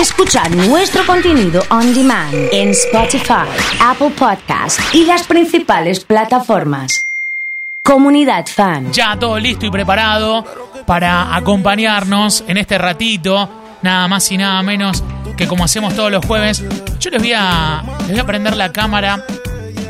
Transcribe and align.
Escucha 0.00 0.46
nuestro 0.50 1.06
contenido 1.06 1.62
on 1.70 1.94
demand 1.94 2.34
en 2.52 2.68
Spotify, 2.68 3.48
Apple 3.80 4.10
Podcast 4.10 4.78
y 4.92 5.06
las 5.06 5.26
principales 5.26 6.04
plataformas. 6.04 7.06
Comunidad 7.82 8.44
Fan. 8.46 8.92
Ya 8.92 9.16
todo 9.18 9.38
listo 9.38 9.64
y 9.64 9.70
preparado 9.70 10.44
para 10.84 11.34
acompañarnos 11.34 12.44
en 12.46 12.58
este 12.58 12.76
ratito, 12.76 13.48
nada 13.80 14.06
más 14.06 14.30
y 14.30 14.36
nada 14.36 14.62
menos 14.62 15.02
que 15.34 15.48
como 15.48 15.64
hacemos 15.64 15.96
todos 15.96 16.12
los 16.12 16.26
jueves. 16.26 16.62
Yo 17.00 17.08
les 17.08 17.22
voy 17.22 17.32
a, 17.34 17.82
les 18.00 18.10
voy 18.10 18.20
a 18.20 18.26
prender 18.26 18.54
la 18.54 18.72
cámara 18.72 19.24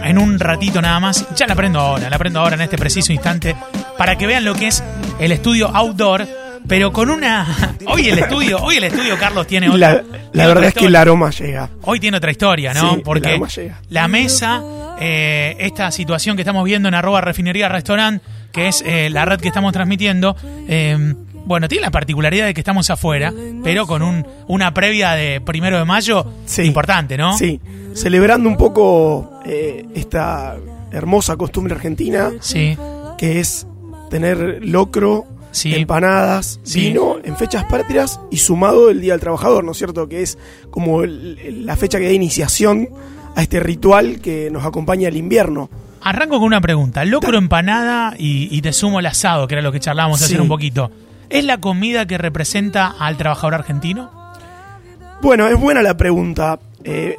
en 0.04 0.18
un 0.18 0.38
ratito 0.38 0.80
nada 0.80 1.00
más. 1.00 1.26
Ya 1.34 1.48
la 1.48 1.56
prendo 1.56 1.80
ahora, 1.80 2.08
la 2.08 2.18
prendo 2.18 2.38
ahora 2.38 2.54
en 2.54 2.62
este 2.62 2.78
preciso 2.78 3.12
instante 3.12 3.56
para 3.98 4.16
que 4.16 4.28
vean 4.28 4.44
lo 4.44 4.54
que 4.54 4.68
es 4.68 4.84
el 5.18 5.32
estudio 5.32 5.68
outdoor, 5.74 6.28
pero 6.68 6.92
con 6.92 7.10
una... 7.10 7.46
Hoy 7.86 8.08
el 8.08 8.18
estudio, 8.18 8.58
hoy 8.58 8.76
el 8.76 8.84
estudio 8.84 9.16
Carlos 9.18 9.46
tiene 9.46 9.68
otra, 9.68 9.78
La, 9.78 9.92
la 9.94 10.02
tiene 10.32 10.48
verdad 10.48 10.64
es 10.64 10.74
que 10.74 10.86
el 10.86 10.96
aroma 10.96 11.30
llega. 11.30 11.70
Hoy 11.82 12.00
tiene 12.00 12.16
otra 12.16 12.30
historia, 12.30 12.74
¿no? 12.74 12.90
Sí, 12.90 12.96
el 12.96 13.02
Porque 13.02 13.28
aroma 13.30 13.48
llega. 13.48 13.80
la 13.90 14.08
mesa, 14.08 14.62
eh, 15.00 15.56
esta 15.60 15.90
situación 15.90 16.36
que 16.36 16.42
estamos 16.42 16.64
viendo 16.64 16.88
en 16.88 16.94
arroba 16.94 17.20
refinería 17.20 17.68
restaurant, 17.68 18.20
que 18.52 18.68
es 18.68 18.82
eh, 18.86 19.08
la 19.10 19.24
red 19.24 19.38
que 19.40 19.48
estamos 19.48 19.72
transmitiendo, 19.72 20.36
eh, 20.68 21.14
bueno, 21.46 21.68
tiene 21.68 21.82
la 21.82 21.90
particularidad 21.92 22.46
de 22.46 22.54
que 22.54 22.60
estamos 22.60 22.90
afuera, 22.90 23.32
pero 23.62 23.86
con 23.86 24.02
un, 24.02 24.26
una 24.48 24.74
previa 24.74 25.12
de 25.12 25.40
primero 25.40 25.78
de 25.78 25.84
mayo 25.84 26.26
Sí. 26.44 26.62
importante, 26.62 27.16
¿no? 27.16 27.36
Sí, 27.38 27.60
celebrando 27.94 28.48
un 28.48 28.56
poco 28.56 29.40
eh, 29.46 29.86
esta 29.94 30.56
hermosa 30.90 31.36
costumbre 31.36 31.74
argentina, 31.74 32.30
Sí, 32.40 32.76
que 33.16 33.38
es 33.38 33.66
tener 34.10 34.58
locro, 34.62 35.24
Sí. 35.56 35.74
empanadas, 35.74 36.60
Sí. 36.62 36.80
vino 36.88 37.16
en 37.24 37.36
fechas 37.36 37.64
patrias 37.64 38.20
y 38.30 38.36
sumado 38.38 38.90
el 38.90 39.00
Día 39.00 39.12
del 39.14 39.20
Trabajador, 39.20 39.64
¿no 39.64 39.72
es 39.72 39.78
cierto? 39.78 40.08
Que 40.08 40.22
es 40.22 40.38
como 40.70 41.02
el- 41.02 41.64
la 41.64 41.76
fecha 41.76 41.98
que 41.98 42.04
da 42.06 42.12
iniciación 42.12 42.88
a 43.34 43.42
este 43.42 43.60
ritual 43.60 44.20
que 44.20 44.50
nos 44.50 44.64
acompaña 44.64 45.08
el 45.08 45.16
invierno. 45.16 45.68
Arranco 46.02 46.36
con 46.38 46.44
una 46.44 46.60
pregunta. 46.60 47.04
Locro 47.04 47.36
empanada 47.38 48.14
y, 48.18 48.48
y 48.56 48.62
te 48.62 48.72
sumo 48.72 49.00
el 49.00 49.06
asado, 49.06 49.48
que 49.48 49.54
era 49.54 49.62
lo 49.62 49.72
que 49.72 49.80
charlábamos 49.80 50.20
Sí. 50.20 50.34
hace 50.34 50.40
un 50.40 50.48
poquito. 50.48 50.90
¿Es 51.30 51.44
la 51.44 51.58
comida 51.58 52.06
que 52.06 52.18
representa 52.18 52.86
al 52.98 53.16
trabajador 53.16 53.54
argentino? 53.54 54.10
Bueno, 55.22 55.48
es 55.48 55.58
buena 55.58 55.82
la 55.82 55.96
pregunta. 55.96 56.58
Eh, 56.84 57.16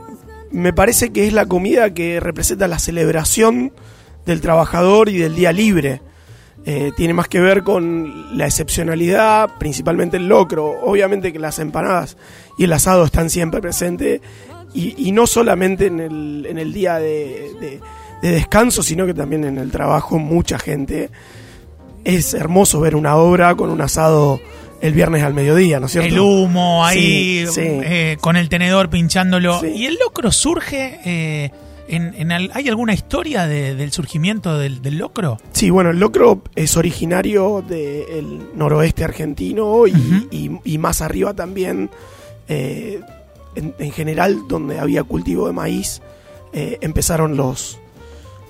me 0.51 0.71
parece 0.73 1.11
que 1.11 1.27
es 1.27 1.33
la 1.33 1.45
comida 1.45 1.93
que 1.93 2.19
representa 2.19 2.67
la 2.67 2.79
celebración 2.79 3.73
del 4.25 4.39
trabajador 4.41 5.09
y 5.09 5.17
del 5.17 5.35
día 5.35 5.51
libre. 5.51 6.01
Eh, 6.65 6.91
tiene 6.97 7.13
más 7.13 7.27
que 7.29 7.39
ver 7.39 7.63
con 7.63 8.37
la 8.37 8.45
excepcionalidad, 8.45 9.49
principalmente 9.57 10.17
el 10.17 10.27
locro. 10.27 10.67
Obviamente 10.81 11.31
que 11.31 11.39
las 11.39 11.59
empanadas 11.59 12.17
y 12.57 12.65
el 12.65 12.73
asado 12.73 13.05
están 13.05 13.29
siempre 13.29 13.61
presentes. 13.61 14.21
Y, 14.73 14.95
y 15.07 15.11
no 15.13 15.27
solamente 15.27 15.85
en 15.87 15.99
el, 16.01 16.45
en 16.49 16.57
el 16.57 16.73
día 16.73 16.95
de, 16.99 17.51
de- 17.61 17.79
de 18.21 18.31
descanso, 18.31 18.81
sino 18.81 19.05
que 19.05 19.13
también 19.13 19.43
en 19.45 19.57
el 19.59 19.71
trabajo 19.71 20.17
mucha 20.17 20.57
gente. 20.59 21.09
Es 22.03 22.33
hermoso 22.33 22.79
ver 22.79 22.95
una 22.95 23.15
obra 23.15 23.53
con 23.55 23.69
un 23.69 23.79
asado 23.81 24.39
el 24.81 24.93
viernes 24.93 25.23
al 25.23 25.33
mediodía, 25.33 25.79
¿no 25.79 25.85
es 25.87 25.91
cierto? 25.91 26.07
El 26.13 26.19
humo 26.19 26.85
ahí, 26.85 27.45
Sí, 27.47 27.53
sí. 27.53 27.61
eh, 27.63 28.17
con 28.21 28.35
el 28.35 28.49
tenedor 28.49 28.89
pinchándolo. 28.89 29.59
Sí. 29.59 29.67
¿Y 29.67 29.85
el 29.85 29.97
locro 30.03 30.31
surge? 30.31 30.99
eh, 31.05 31.51
en, 31.87 32.13
en 32.15 32.31
al- 32.31 32.51
¿Hay 32.53 32.67
alguna 32.69 32.93
historia 32.93 33.47
de- 33.47 33.75
del 33.75 33.91
surgimiento 33.91 34.57
del, 34.57 34.81
del 34.81 34.97
locro? 34.97 35.37
Sí, 35.51 35.69
bueno, 35.69 35.89
el 35.91 35.99
locro 35.99 36.41
es 36.55 36.75
originario 36.77 37.63
del 37.67 38.41
noroeste 38.55 39.03
argentino 39.03 39.87
y, 39.87 39.91
Ujú. 39.91 40.27
y- 40.31 40.59
y 40.63 40.77
más 40.77 41.01
arriba 41.01 41.33
también, 41.33 41.89
eh, 42.47 43.01
en, 43.55 43.73
en 43.79 43.91
general, 43.91 44.39
donde 44.47 44.79
había 44.79 45.03
cultivo 45.03 45.47
de 45.47 45.53
maíz, 45.53 46.01
eh, 46.53 46.77
empezaron 46.81 47.35
los, 47.37 47.79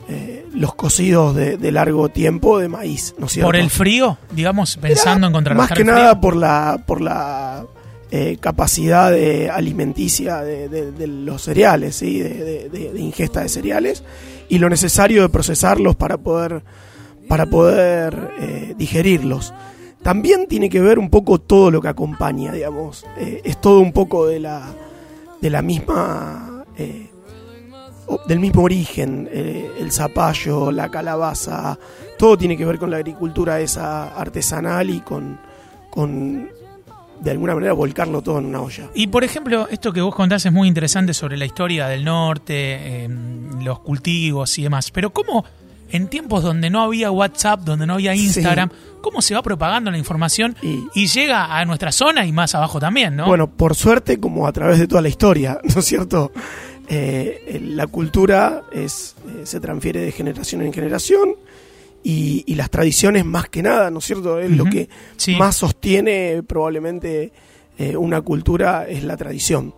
eh, 0.09 0.45
los 0.53 0.73
cocidos 0.75 1.35
de, 1.35 1.57
de 1.57 1.71
largo 1.71 2.09
tiempo 2.09 2.59
de 2.59 2.69
maíz, 2.69 3.13
¿no 3.17 3.25
es 3.27 3.33
cierto? 3.33 3.47
¿Por 3.49 3.55
el 3.55 3.69
frío? 3.69 4.17
Digamos, 4.31 4.77
pensando 4.77 5.27
en 5.27 5.33
Más 5.33 5.37
contrarrestar 5.43 5.77
que 5.77 5.81
el 5.83 5.87
nada 5.87 6.19
por 6.21 6.35
la, 6.35 6.83
por 6.85 7.01
la 7.01 7.65
eh, 8.09 8.37
capacidad 8.39 9.13
alimenticia 9.51 10.41
de, 10.41 11.07
los 11.07 11.41
cereales, 11.41 11.97
¿sí? 11.97 12.19
de, 12.19 12.93
ingesta 12.95 13.41
de 13.41 13.49
cereales, 13.49 14.01
y 14.47 14.59
lo 14.59 14.69
necesario 14.69 15.23
de 15.23 15.29
procesarlos 15.29 15.97
para 15.97 16.17
poder, 16.17 16.63
para 17.27 17.47
poder 17.47 18.31
eh, 18.39 18.75
digerirlos. 18.77 19.53
También 20.03 20.47
tiene 20.47 20.69
que 20.69 20.79
ver 20.79 20.99
un 20.99 21.09
poco 21.09 21.39
todo 21.39 21.69
lo 21.69 21.81
que 21.81 21.89
acompaña, 21.89 22.53
digamos. 22.53 23.05
Eh, 23.17 23.41
es 23.43 23.59
todo 23.59 23.81
un 23.81 23.91
poco 23.91 24.25
de 24.25 24.39
la, 24.39 24.73
de 25.41 25.49
la 25.49 25.61
misma. 25.61 26.63
del 28.25 28.39
mismo 28.39 28.63
origen, 28.63 29.29
el 29.33 29.91
zapallo, 29.91 30.71
la 30.71 30.89
calabaza, 30.89 31.77
todo 32.17 32.37
tiene 32.37 32.55
que 32.55 32.63
ver 32.63 32.79
con 32.79 32.89
la 32.89 32.97
agricultura 32.97 33.59
esa 33.59 34.15
artesanal 34.17 34.89
y 34.89 35.01
con 35.01 35.37
de 37.21 37.31
alguna 37.31 37.53
manera 37.55 37.73
volcarlo 37.73 38.21
todo 38.21 38.39
en 38.39 38.45
una 38.45 38.61
olla. 38.61 38.89
Y 38.93 39.07
por 39.07 39.23
ejemplo, 39.23 39.67
esto 39.69 39.91
que 39.93 40.01
vos 40.01 40.13
contás 40.15 40.45
es 40.45 40.51
muy 40.51 40.67
interesante 40.67 41.13
sobre 41.13 41.37
la 41.37 41.45
historia 41.45 41.87
del 41.87 42.03
norte, 42.05 42.53
eh, 43.05 43.09
los 43.61 43.79
cultivos 43.79 44.57
y 44.57 44.63
demás. 44.63 44.91
Pero 44.91 45.11
¿cómo 45.11 45.45
en 45.89 46.07
tiempos 46.07 46.43
donde 46.43 46.69
no 46.69 46.81
había 46.81 47.11
WhatsApp, 47.11 47.61
donde 47.61 47.85
no 47.87 47.93
había 47.93 48.13
Instagram, 48.13 48.69
cómo 49.01 49.21
se 49.21 49.33
va 49.33 49.41
propagando 49.41 49.89
la 49.89 49.97
información 49.97 50.55
y, 50.61 50.83
Y- 50.93 51.07
llega 51.07 51.57
a 51.57 51.63
nuestra 51.65 51.91
zona 51.91 52.25
y 52.25 52.31
más 52.31 52.55
abajo 52.55 52.79
también, 52.79 53.15
¿no? 53.15 53.25
Bueno, 53.25 53.47
por 53.49 53.73
suerte, 53.75 54.19
como 54.19 54.47
a 54.47 54.51
través 54.51 54.79
de 54.79 54.87
toda 54.87 55.01
la 55.01 55.07
historia, 55.09 55.59
¿no 55.73 55.79
es 55.79 55.85
cierto? 55.85 56.31
Eh, 56.89 57.61
la 57.65 57.87
cultura 57.87 58.63
es, 58.71 59.15
eh, 59.27 59.45
se 59.45 59.59
transfiere 59.59 60.01
de 60.01 60.11
generación 60.11 60.61
en 60.61 60.71
generación 60.73 61.35
y, 62.03 62.43
y 62.45 62.55
las 62.55 62.69
tradiciones 62.69 63.25
más 63.25 63.49
que 63.49 63.61
nada, 63.63 63.89
¿no 63.91 63.99
es 63.99 64.05
cierto? 64.05 64.39
Es 64.39 64.51
lo 64.51 64.65
que 64.65 64.87
Sí. 65.17 65.35
más 65.35 65.55
sostiene 65.57 66.41
probablemente 66.47 67.31
eh, 67.77 67.95
una 67.97 68.21
cultura 68.21 68.87
es 68.87 69.03
la 69.03 69.17
tradición. 69.17 69.73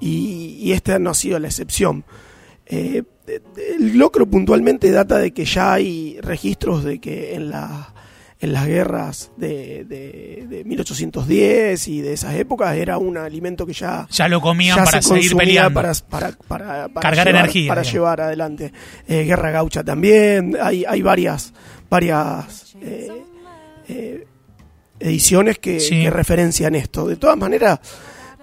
Y, 0.00 0.56
y 0.60 0.72
esta 0.72 0.98
no 0.98 1.10
ha 1.10 1.14
sido 1.14 1.38
la 1.38 1.48
excepción. 1.48 2.04
Eh, 2.66 3.02
el 3.78 3.96
locro 3.98 4.26
puntualmente 4.26 4.90
data 4.90 5.18
de 5.18 5.32
que 5.32 5.44
ya 5.44 5.72
hay 5.74 6.18
registros 6.20 6.84
de 6.84 6.98
que 6.98 7.34
en, 7.34 7.50
la, 7.50 7.92
en 8.40 8.52
las 8.52 8.66
guerras 8.68 9.32
de, 9.36 9.84
de- 9.84 10.46
de 10.48 10.64
1810 10.64 11.88
y 11.88 12.00
de 12.02 12.12
esas 12.12 12.34
épocas 12.36 12.76
era 12.76 12.96
un 12.98 13.16
alimento 13.16 13.66
que 13.66 13.72
ya, 13.72 14.06
ya 14.10 14.28
lo 14.28 14.40
comían 14.40 14.76
ya 14.78 14.84
para 14.84 15.02
se 15.02 15.08
seguir 15.14 15.36
peleando. 15.36 15.74
Para, 15.74 15.92
para, 15.94 16.32
para- 16.32 16.88
para 16.88 17.00
Cargar 17.00 17.26
llevar, 17.26 17.40
energía, 17.44 17.68
Para 17.68 17.80
digamos. 17.82 17.92
llevar 17.92 18.20
adelante. 18.20 18.72
Eh, 19.08 19.24
Guerra 19.24 19.50
gaucha 19.50 19.82
también. 19.82 20.56
Hay, 20.62 20.84
hay 20.86 21.02
varias, 21.02 21.52
varias 21.90 22.76
eh, 22.80 23.08
eh, 23.88 24.26
ediciones 25.00 25.58
que, 25.58 25.80
Sí. 25.80 26.02
que 26.02 26.10
referencian 26.10 26.74
esto. 26.74 27.06
De 27.08 27.16
todas 27.16 27.36
maneras, 27.36 27.80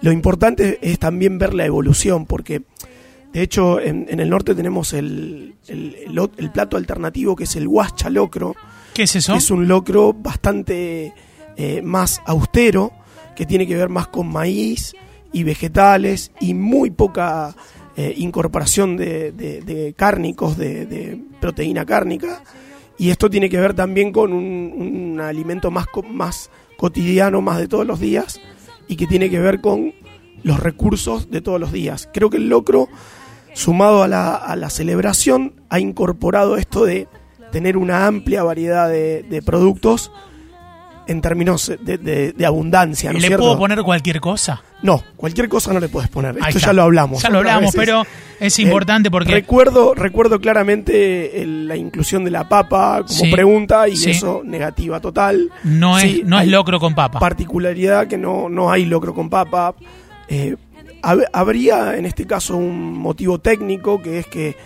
lo 0.02 0.12
importante 0.12 0.78
es 0.82 0.98
también 0.98 1.38
ver 1.38 1.54
la 1.54 1.64
evolución, 1.64 2.26
porque 2.26 2.62
de 3.32 3.42
hecho 3.42 3.80
en, 3.80 4.06
en 4.10 4.20
el 4.20 4.28
norte 4.28 4.54
tenemos 4.54 4.92
el, 4.92 5.54
el, 5.68 5.94
el 6.06 6.30
el 6.36 6.50
plato 6.50 6.76
alternativo 6.76 7.34
que 7.36 7.44
es 7.44 7.56
el 7.56 7.66
huascha 7.66 8.10
locro, 8.10 8.54
¿Qué 8.96 9.02
es 9.02 9.14
eso? 9.14 9.34
es 9.34 9.50
un 9.50 9.68
locro 9.68 10.14
bastante 10.14 11.12
eh, 11.58 11.82
más 11.82 12.22
austero, 12.24 12.92
que 13.34 13.44
tiene 13.44 13.66
que 13.66 13.76
ver 13.76 13.90
más 13.90 14.06
con 14.08 14.26
maíz 14.32 14.94
y 15.34 15.42
vegetales 15.42 16.32
y 16.40 16.54
muy 16.54 16.90
poca 16.90 17.54
eh, 17.98 18.14
incorporación 18.16 18.96
de, 18.96 19.32
de- 19.32 19.92
cárnicos, 19.94 20.56
de, 20.56 21.20
proteína 21.42 21.84
cárnica. 21.84 22.42
Y 22.96 23.10
esto 23.10 23.28
tiene 23.28 23.50
que 23.50 23.60
ver 23.60 23.74
también 23.74 24.12
con 24.12 24.32
un, 24.32 24.72
un 25.12 25.20
alimento 25.20 25.70
más, 25.70 25.84
más 26.10 26.50
cotidiano, 26.78 27.42
más 27.42 27.58
de 27.58 27.68
todos 27.68 27.86
los 27.86 28.00
días, 28.00 28.40
y 28.88 28.96
que 28.96 29.06
tiene 29.06 29.28
que 29.28 29.40
ver 29.40 29.60
con 29.60 29.92
los 30.42 30.58
recursos 30.58 31.30
de 31.30 31.42
todos 31.42 31.60
los 31.60 31.70
días. 31.70 32.08
Creo 32.14 32.30
que 32.30 32.38
el 32.38 32.48
locro, 32.48 32.88
sumado 33.52 34.02
a 34.02 34.08
la, 34.08 34.34
a 34.34 34.56
la 34.56 34.70
celebración, 34.70 35.52
ha 35.68 35.80
incorporado 35.80 36.56
esto 36.56 36.86
de 36.86 37.08
tener 37.56 37.78
una 37.78 38.06
amplia 38.06 38.42
variedad 38.42 38.86
de, 38.90 39.22
de 39.22 39.40
productos 39.40 40.12
en 41.06 41.22
términos 41.22 41.72
de, 41.80 41.96
de- 41.96 42.32
de 42.32 42.46
abundancia. 42.46 43.12
¿no 43.12 43.18
¿Le 43.18 43.28
cierto? 43.28 43.44
puedo 43.44 43.58
poner 43.58 43.82
cualquier 43.82 44.20
cosa? 44.20 44.62
No, 44.82 45.02
cualquier 45.16 45.48
cosa 45.48 45.72
no 45.72 45.80
le 45.80 45.88
puedes 45.88 46.10
poner. 46.10 46.32
Ahí 46.32 46.48
Esto 46.48 46.58
está. 46.58 46.66
ya 46.68 46.72
lo 46.74 46.82
hablamos. 46.82 47.22
Ya 47.22 47.30
lo 47.30 47.38
hablamos, 47.38 47.72
veces. 47.72 47.80
pero 47.80 48.02
es 48.40 48.58
Eh, 48.58 48.62
importante 48.62 49.10
porque... 49.10 49.32
Recuerdo, 49.32 49.94
recuerdo 49.94 50.38
claramente 50.38 51.40
el- 51.42 51.66
la 51.66 51.76
inclusión 51.76 52.24
de 52.24 52.30
la 52.30 52.46
papa 52.46 53.04
como 53.06 53.20
Sí, 53.20 53.30
pregunta 53.32 53.88
y 53.88 53.96
sí. 53.96 54.10
eso 54.10 54.42
negativa 54.44 55.00
total. 55.00 55.50
No 55.64 55.98
es, 55.98 56.24
no 56.26 56.38
es 56.40 56.48
locro 56.48 56.78
con 56.78 56.94
papa. 56.94 57.20
Particularidad 57.20 58.06
que 58.06 58.18
no, 58.18 58.50
no 58.50 58.70
hay 58.70 58.84
locro 58.84 59.14
con 59.14 59.30
papa. 59.30 59.74
Eh, 60.28 60.56
hab- 61.02 61.26
habría 61.32 61.96
en 61.96 62.04
este 62.04 62.26
caso 62.26 62.56
un 62.56 62.92
motivo 62.98 63.38
técnico 63.38 64.02
que 64.02 64.18
es 64.18 64.26
que 64.26 64.56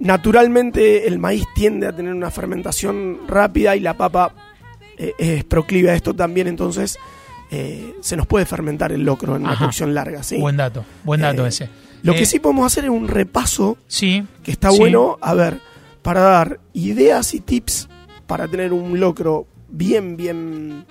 naturalmente 0.00 1.06
el 1.08 1.18
maíz 1.18 1.44
tiende 1.54 1.86
a 1.86 1.94
tener 1.94 2.12
una 2.12 2.30
fermentación 2.30 3.20
rápida 3.26 3.76
y 3.76 3.80
la 3.80 3.94
papa 3.96 4.32
eh, 4.98 5.12
es 5.18 5.44
proclive 5.44 5.90
a 5.90 5.94
esto 5.94 6.14
también, 6.14 6.46
entonces 6.48 6.98
eh, 7.50 7.94
se 8.00 8.16
nos 8.16 8.26
puede 8.26 8.44
fermentar 8.46 8.92
el 8.92 9.02
locro 9.04 9.36
en 9.36 9.42
una 9.42 9.52
Ajá. 9.52 9.66
cocción 9.66 9.94
larga. 9.94 10.22
¿sí? 10.22 10.38
Buen 10.38 10.56
dato, 10.56 10.84
buen 11.04 11.20
dato 11.20 11.44
Eh, 11.44 11.48
ese. 11.48 11.68
Lo 12.02 12.14
que 12.14 12.24
sí 12.26 12.38
podemos 12.38 12.66
hacer 12.66 12.84
es 12.84 12.90
un 12.90 13.08
repaso 13.08 13.78
Sí. 13.88 14.24
que 14.44 14.52
está 14.52 14.70
sí. 14.70 14.78
bueno, 14.78 15.18
a 15.20 15.34
ver, 15.34 15.60
para 16.02 16.20
dar 16.20 16.60
ideas 16.72 17.34
y 17.34 17.40
tips 17.40 17.88
para 18.26 18.46
tener 18.48 18.72
un 18.72 19.00
locro 19.00 19.46
bien, 19.68 20.16
bien 20.16 20.84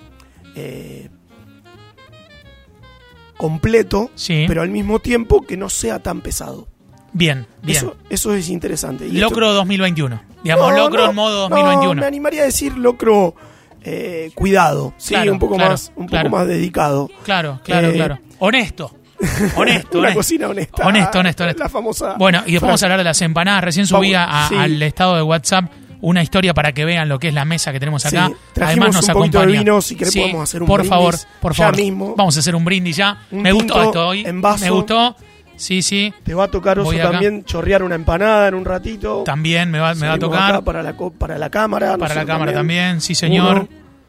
completo, 3.36 4.10
Sí. 4.14 4.44
pero 4.48 4.62
al 4.62 4.70
mismo 4.70 4.98
tiempo 5.00 5.42
que 5.42 5.56
no 5.56 5.68
sea 5.68 6.00
tan 6.02 6.20
pesado. 6.20 6.68
Bien, 7.16 7.46
bien. 7.62 7.78
Eso, 7.78 7.96
eso 8.10 8.34
es 8.34 8.48
interesante. 8.50 9.06
Y 9.06 9.12
locro 9.12 9.52
2021. 9.54 10.20
Digamos, 10.44 10.70
No, 10.70 10.76
locro 10.76 11.04
no, 11.04 11.10
en 11.10 11.16
modo 11.16 11.48
no, 11.48 11.56
2021. 11.56 12.00
me 12.00 12.06
animaría 12.06 12.42
a 12.42 12.44
decir 12.44 12.76
locro 12.76 13.34
eh, 13.82 14.30
cuidado, 14.34 14.92
sí, 14.98 15.14
Claro, 15.14 15.32
un 15.32 15.38
poco 15.38 15.54
claro, 15.56 15.70
más, 15.72 15.92
un 15.96 16.06
claro. 16.08 16.28
poco 16.28 16.36
más 16.38 16.46
dedicado. 16.48 17.08
Claro, 17.24 17.60
claro, 17.64 17.88
Eh, 17.88 17.92
claro. 17.94 18.18
Honesto. 18.38 18.94
Honesto, 19.56 19.98
Una 19.98 20.08
honesto. 20.08 20.18
cocina 20.18 20.48
honesta. 20.48 20.86
Honesto, 20.86 21.18
honesto, 21.20 21.42
honesto. 21.44 21.62
La 21.62 21.68
famosa. 21.70 22.14
Bueno, 22.18 22.42
y 22.46 22.52
después 22.52 22.68
vamos 22.68 22.82
a 22.82 22.86
hablar 22.86 22.98
de 22.98 23.04
las 23.04 23.22
empanadas. 23.22 23.64
Recién 23.64 23.86
subía 23.86 24.24
a- 24.24 24.48
sí. 24.50 24.54
al 24.56 24.82
estado 24.82 25.16
de 25.16 25.22
WhatsApp 25.22 25.72
una 26.02 26.22
historia 26.22 26.52
para 26.52 26.72
que 26.72 26.84
vean 26.84 27.08
lo 27.08 27.18
que 27.18 27.28
es 27.28 27.34
la 27.34 27.46
mesa 27.46 27.72
que 27.72 27.80
tenemos 27.80 28.04
acá. 28.04 28.26
Sí, 28.28 28.60
Además 28.60 28.92
nos 28.92 29.00
un 29.02 29.06
de 29.06 29.12
acompaña. 29.12 29.46
vino, 29.60 29.80
si 29.80 29.96
querés 29.96 30.12
Sí, 30.12 30.20
podemos 30.20 30.42
hacer 30.42 30.60
un 30.62 30.68
Por 30.68 30.80
brindis 30.80 30.90
favor, 30.90 31.14
por 31.40 31.52
ya 31.54 31.56
favor. 31.64 31.76
mismo. 31.80 32.14
Vamos 32.14 32.36
a 32.36 32.40
hacer 32.40 32.54
un 32.54 32.64
brindis 32.66 32.96
ya. 32.96 33.22
Un 33.30 33.40
Me 33.42 33.52
gustó 33.52 33.82
esto 33.82 34.06
hoy. 34.08 34.26
en 34.26 34.42
vaso. 34.42 34.64
Me 34.64 34.70
gustó. 34.70 35.16
Sí, 35.56 35.82
sí. 35.82 36.12
Te 36.22 36.34
va 36.34 36.44
a 36.44 36.48
tocar 36.50 36.78
oso 36.78 36.96
también 36.96 37.44
chorrear 37.44 37.82
una 37.82 37.94
empanada 37.94 38.48
en 38.48 38.54
un 38.54 38.64
ratito. 38.64 39.22
También 39.24 39.70
me 39.70 39.78
va, 39.78 39.94
me 39.94 40.06
va 40.06 40.14
a 40.14 40.18
tocar. 40.18 40.50
acá 40.56 40.60
para 40.62 40.82
la, 40.82 40.94
para 41.18 41.38
la 41.38 41.50
cámara. 41.50 41.96
para 41.96 42.14
la 42.14 42.24
cámara 42.26 42.52
también. 42.52 43.00
Sí, 43.00 43.14
señor. 43.14 43.68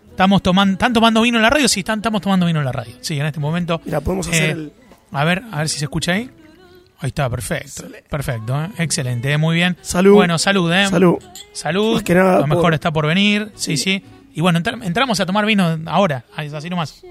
Estamos 0.10 0.42
tomando, 0.42 0.74
¿Están 0.74 0.94
tomando 0.94 1.22
vino 1.22 1.38
en 1.38 1.44
la 1.44 1.50
radio? 1.52 1.68
Sí, 1.70 1.82
están, 1.82 2.00
estamos 2.00 2.22
tomando 2.22 2.48
vino 2.48 2.58
en 2.60 2.66
la 2.66 2.72
radio. 2.72 2.94
Sí, 3.02 3.20
en 3.20 3.26
este 3.28 3.40
momento. 3.40 3.80
Mira, 3.86 4.02
podemos 4.02 4.28
hacer 4.28 4.44
Eh, 4.44 4.52
el. 4.52 4.74
A 5.12 5.24
ver, 5.24 5.44
a 5.52 5.60
ver 5.60 5.70
si 5.70 5.78
se 5.78 5.86
escucha 5.86 6.14
ahí. 6.14 6.30
Ahí 7.00 7.10
está, 7.10 7.30
perfecto. 7.30 7.84
Perfecto, 8.10 8.60
¿eh? 8.60 8.70
excelente, 8.80 9.32
¿eh? 9.32 9.38
muy 9.38 9.56
bien. 9.56 9.78
Salud. 9.82 10.16
Bueno, 10.16 10.40
salud, 10.40 10.74
¿eh? 10.74 10.88
Salud. 10.88 11.18
Salud. 11.54 11.94
Más 11.94 12.04
que 12.04 12.16
nada 12.16 12.40
Lo 12.40 12.48
mejor 12.48 12.64
por- 12.64 12.74
está 12.74 12.92
por 12.92 13.06
venir. 13.06 13.52
Sí, 13.54 13.78
sí. 13.78 14.04
Y 14.34 14.42
bueno, 14.42 14.58
entra- 14.58 14.80
entramos 14.84 15.20
a 15.20 15.26
tomar 15.28 15.46
vino 15.46 15.78
ahora, 15.86 16.26
así 16.36 16.70
nomás. 16.72 17.04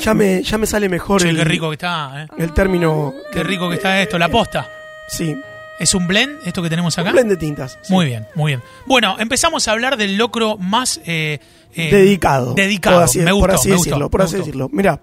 Ya 0.00 0.14
me, 0.14 0.42
ya 0.42 0.56
me 0.58 0.66
sale 0.66 0.88
mejor 0.88 1.20
Che, 1.20 1.28
el, 1.28 1.36
qué 1.36 1.44
rico 1.44 1.68
que 1.68 1.74
está, 1.74 2.22
¿eh? 2.22 2.26
el 2.38 2.52
término. 2.52 3.12
Qué 3.32 3.42
rico 3.42 3.68
que 3.68 3.76
está 3.76 4.00
esto, 4.00 4.18
la 4.18 4.28
posta. 4.28 4.68
Sí. 5.08 5.36
¿Es 5.78 5.94
un 5.94 6.06
blend 6.06 6.38
esto 6.46 6.62
que 6.62 6.68
tenemos 6.68 6.98
acá? 6.98 7.08
Un 7.10 7.14
blend 7.14 7.30
de 7.30 7.36
tintas. 7.36 7.78
sí. 7.82 7.92
Muy 7.92 8.06
bien, 8.06 8.26
muy 8.34 8.52
bien. 8.52 8.62
Bueno, 8.86 9.16
empezamos 9.18 9.66
a 9.68 9.72
hablar 9.72 9.96
del 9.96 10.16
locro 10.16 10.56
más 10.58 11.00
eh, 11.06 11.38
eh, 11.74 11.90
dedicado. 11.90 12.54
Dedicado. 12.54 12.96
Por 12.96 13.04
así, 13.04 13.18
me 13.20 13.30
por 13.30 13.34
gustó, 13.40 13.54
así 13.54 13.68
me 13.68 13.74
decirlo. 13.76 13.96
gustó, 13.98 14.10
por 14.10 14.22
así 14.22 14.36
gustó. 14.36 14.46
decirlo. 14.46 14.68
Mira, 14.72 15.00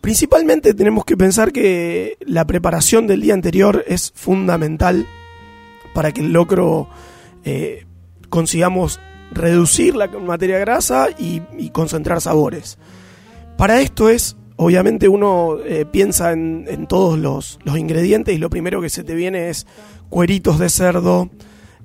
principalmente 0.00 0.74
tenemos 0.74 1.04
que 1.04 1.16
pensar 1.16 1.52
que 1.52 2.16
la 2.20 2.46
preparación 2.46 3.06
del 3.06 3.20
día 3.20 3.34
anterior 3.34 3.84
es 3.86 4.12
fundamental 4.14 5.06
para 5.94 6.12
que 6.12 6.20
el 6.22 6.32
locro 6.32 6.88
eh, 7.44 7.84
consigamos 8.30 9.00
reducir 9.30 9.94
la 9.96 10.06
materia 10.08 10.58
grasa 10.58 11.08
y, 11.18 11.42
y 11.58 11.70
concentrar 11.70 12.20
sabores. 12.20 12.78
Para 13.56 13.80
esto 13.80 14.08
es, 14.08 14.36
obviamente 14.56 15.08
uno 15.08 15.58
eh, 15.64 15.86
piensa 15.90 16.32
en, 16.32 16.66
en 16.68 16.86
todos 16.86 17.18
los, 17.18 17.58
los 17.64 17.78
ingredientes 17.78 18.34
y 18.34 18.38
lo 18.38 18.50
primero 18.50 18.80
que 18.80 18.90
se 18.90 19.04
te 19.04 19.14
viene 19.14 19.48
es 19.48 19.66
cueritos 20.08 20.58
de 20.58 20.68
cerdo, 20.68 21.30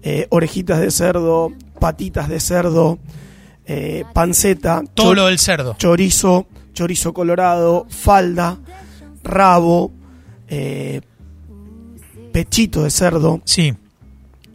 eh, 0.01 0.27
orejitas 0.29 0.79
de 0.79 0.91
cerdo, 0.91 1.51
patitas 1.79 2.27
de 2.29 2.39
cerdo, 2.39 2.99
eh, 3.65 4.03
panceta, 4.13 4.83
Todo 4.93 5.13
lo 5.13 5.27
del 5.27 5.39
cerdo. 5.39 5.75
chorizo, 5.77 6.47
chorizo 6.73 7.13
colorado, 7.13 7.85
falda, 7.89 8.57
rabo, 9.23 9.91
pechito 12.31 12.83
de 12.83 12.89
cerdo, 12.89 13.41
Sí. 13.45 13.73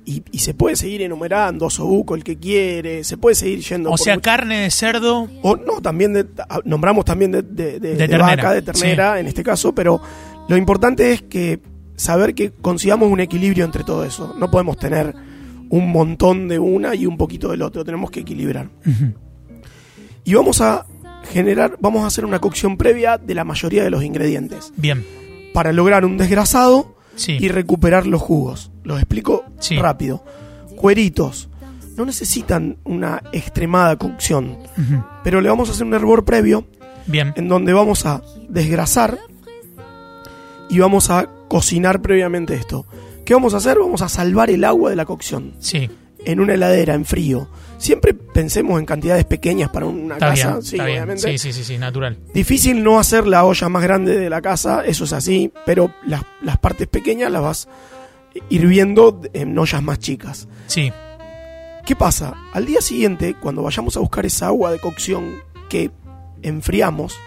Y, 0.06 0.22
y 0.30 0.38
se 0.40 0.54
puede 0.54 0.76
seguir 0.76 1.02
enumerando, 1.02 1.70
sobuco 1.70 2.14
el 2.14 2.22
que 2.24 2.36
quiere, 2.38 3.04
se 3.04 3.16
puede 3.16 3.34
seguir 3.34 3.60
yendo 3.60 3.88
O 3.88 3.92
por 3.92 4.00
sea, 4.00 4.14
mucho- 4.14 4.22
carne 4.22 4.60
de 4.60 4.70
cerdo. 4.70 5.28
o 5.42 5.56
no, 5.56 5.80
también 5.80 6.12
de- 6.12 6.26
nombramos 6.64 7.04
también 7.04 7.30
de, 7.32 7.42
de- 7.42 7.80
de- 7.80 7.94
de 7.94 7.96
ternera, 8.08 8.26
vaca, 8.26 8.52
de 8.52 8.62
ternera 8.62 9.18
en 9.20 9.26
este 9.26 9.42
caso, 9.42 9.74
pero 9.74 10.00
lo 10.48 10.56
importante 10.56 11.12
es 11.12 11.22
que 11.22 11.60
saber 11.96 12.34
que 12.34 12.50
consigamos 12.52 13.10
un 13.10 13.20
equilibrio 13.20 13.64
entre 13.64 13.84
todo 13.84 14.04
eso. 14.04 14.34
No 14.38 14.50
podemos 14.50 14.76
tener 14.76 15.14
un 15.70 15.90
montón 15.90 16.48
de 16.48 16.58
una 16.58 16.94
y 16.94 17.06
un 17.06 17.16
poquito 17.16 17.50
del 17.50 17.62
otro, 17.62 17.84
tenemos 17.84 18.10
que 18.10 18.20
equilibrar. 18.20 18.68
Y 20.24 20.34
vamos 20.34 20.60
a 20.60 20.86
generar, 21.32 21.76
vamos 21.80 22.04
a 22.04 22.06
hacer 22.06 22.24
una 22.24 22.38
cocción 22.40 22.76
previa 22.76 23.18
de 23.18 23.34
la 23.34 23.44
mayoría 23.44 23.82
de 23.84 23.90
los 23.90 24.04
ingredientes 24.04 24.72
Bien. 24.76 25.04
para 25.54 25.72
lograr 25.72 26.04
un 26.04 26.18
desgrasado 26.18 26.96
Sí. 27.16 27.36
y 27.40 27.48
recuperar 27.48 28.06
los 28.06 28.20
jugos. 28.22 28.70
Los 28.82 28.98
explico 28.98 29.44
Sí. 29.60 29.76
rápido. 29.76 30.24
Cueritos 30.76 31.48
no 31.96 32.04
necesitan 32.04 32.78
una 32.84 33.22
extremada 33.32 33.96
cocción, 33.96 34.58
pero 35.22 35.40
le 35.40 35.48
vamos 35.48 35.68
a 35.68 35.72
hacer 35.72 35.86
un 35.86 35.94
hervor 35.94 36.24
previo 36.24 36.66
Bien. 37.06 37.32
en 37.36 37.48
donde 37.48 37.72
vamos 37.72 38.04
a 38.06 38.22
desgrasar 38.48 39.18
y 40.68 40.78
vamos 40.78 41.10
a 41.10 41.28
cocinar 41.48 42.02
previamente 42.02 42.54
esto. 42.54 42.86
¿Qué 43.24 43.34
vamos 43.34 43.54
a 43.54 43.58
hacer? 43.58 43.78
Vamos 43.78 44.02
a 44.02 44.08
salvar 44.08 44.50
el 44.50 44.64
agua 44.64 44.90
de 44.90 44.96
la 44.96 45.04
cocción 45.04 45.54
Sí. 45.60 45.88
en 46.24 46.40
una 46.40 46.54
heladera, 46.54 46.94
en 46.94 47.04
frío. 47.04 47.48
Siempre 47.84 48.14
pensemos 48.14 48.80
en 48.80 48.86
cantidades 48.86 49.26
pequeñas 49.26 49.68
para 49.68 49.84
una 49.84 50.14
Está 50.14 50.30
casa, 50.30 50.50
bien. 50.52 50.62
sí, 50.62 50.76
está 50.76 50.86
bien. 50.86 50.96
obviamente. 50.98 51.22
Sí, 51.32 51.38
sí, 51.38 51.52
sí, 51.52 51.64
sí, 51.64 51.76
natural. 51.76 52.16
Difícil 52.32 52.82
no 52.82 52.98
hacer 52.98 53.26
la 53.26 53.44
olla 53.44 53.68
más 53.68 53.82
grande 53.82 54.18
de 54.18 54.30
la 54.30 54.40
casa, 54.40 54.82
eso 54.86 55.04
es 55.04 55.12
así, 55.12 55.52
pero 55.66 55.92
las, 56.06 56.22
las 56.40 56.56
partes 56.56 56.86
pequeñas 56.88 57.30
las 57.30 57.42
vas 57.42 57.68
hirviendo 58.48 59.20
en 59.34 59.58
ollas 59.58 59.82
más 59.82 59.98
chicas. 59.98 60.48
Sí. 60.66 60.90
¿Qué 61.84 61.94
pasa? 61.94 62.32
Al 62.54 62.64
día 62.64 62.80
siguiente, 62.80 63.34
cuando 63.38 63.62
vayamos 63.62 63.96
a 63.98 64.00
buscar 64.00 64.24
esa 64.24 64.46
agua 64.46 64.72
de 64.72 64.78
cocción 64.78 65.42
que 65.68 65.90
enfriamos, 66.40 67.18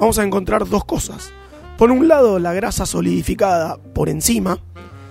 vamos 0.00 0.18
a 0.18 0.24
encontrar 0.24 0.66
dos 0.66 0.86
cosas. 0.86 1.30
Por 1.76 1.90
un 1.90 2.08
lado, 2.08 2.38
la 2.38 2.54
grasa 2.54 2.86
solidificada 2.86 3.76
por 3.94 4.08
encima, 4.08 4.60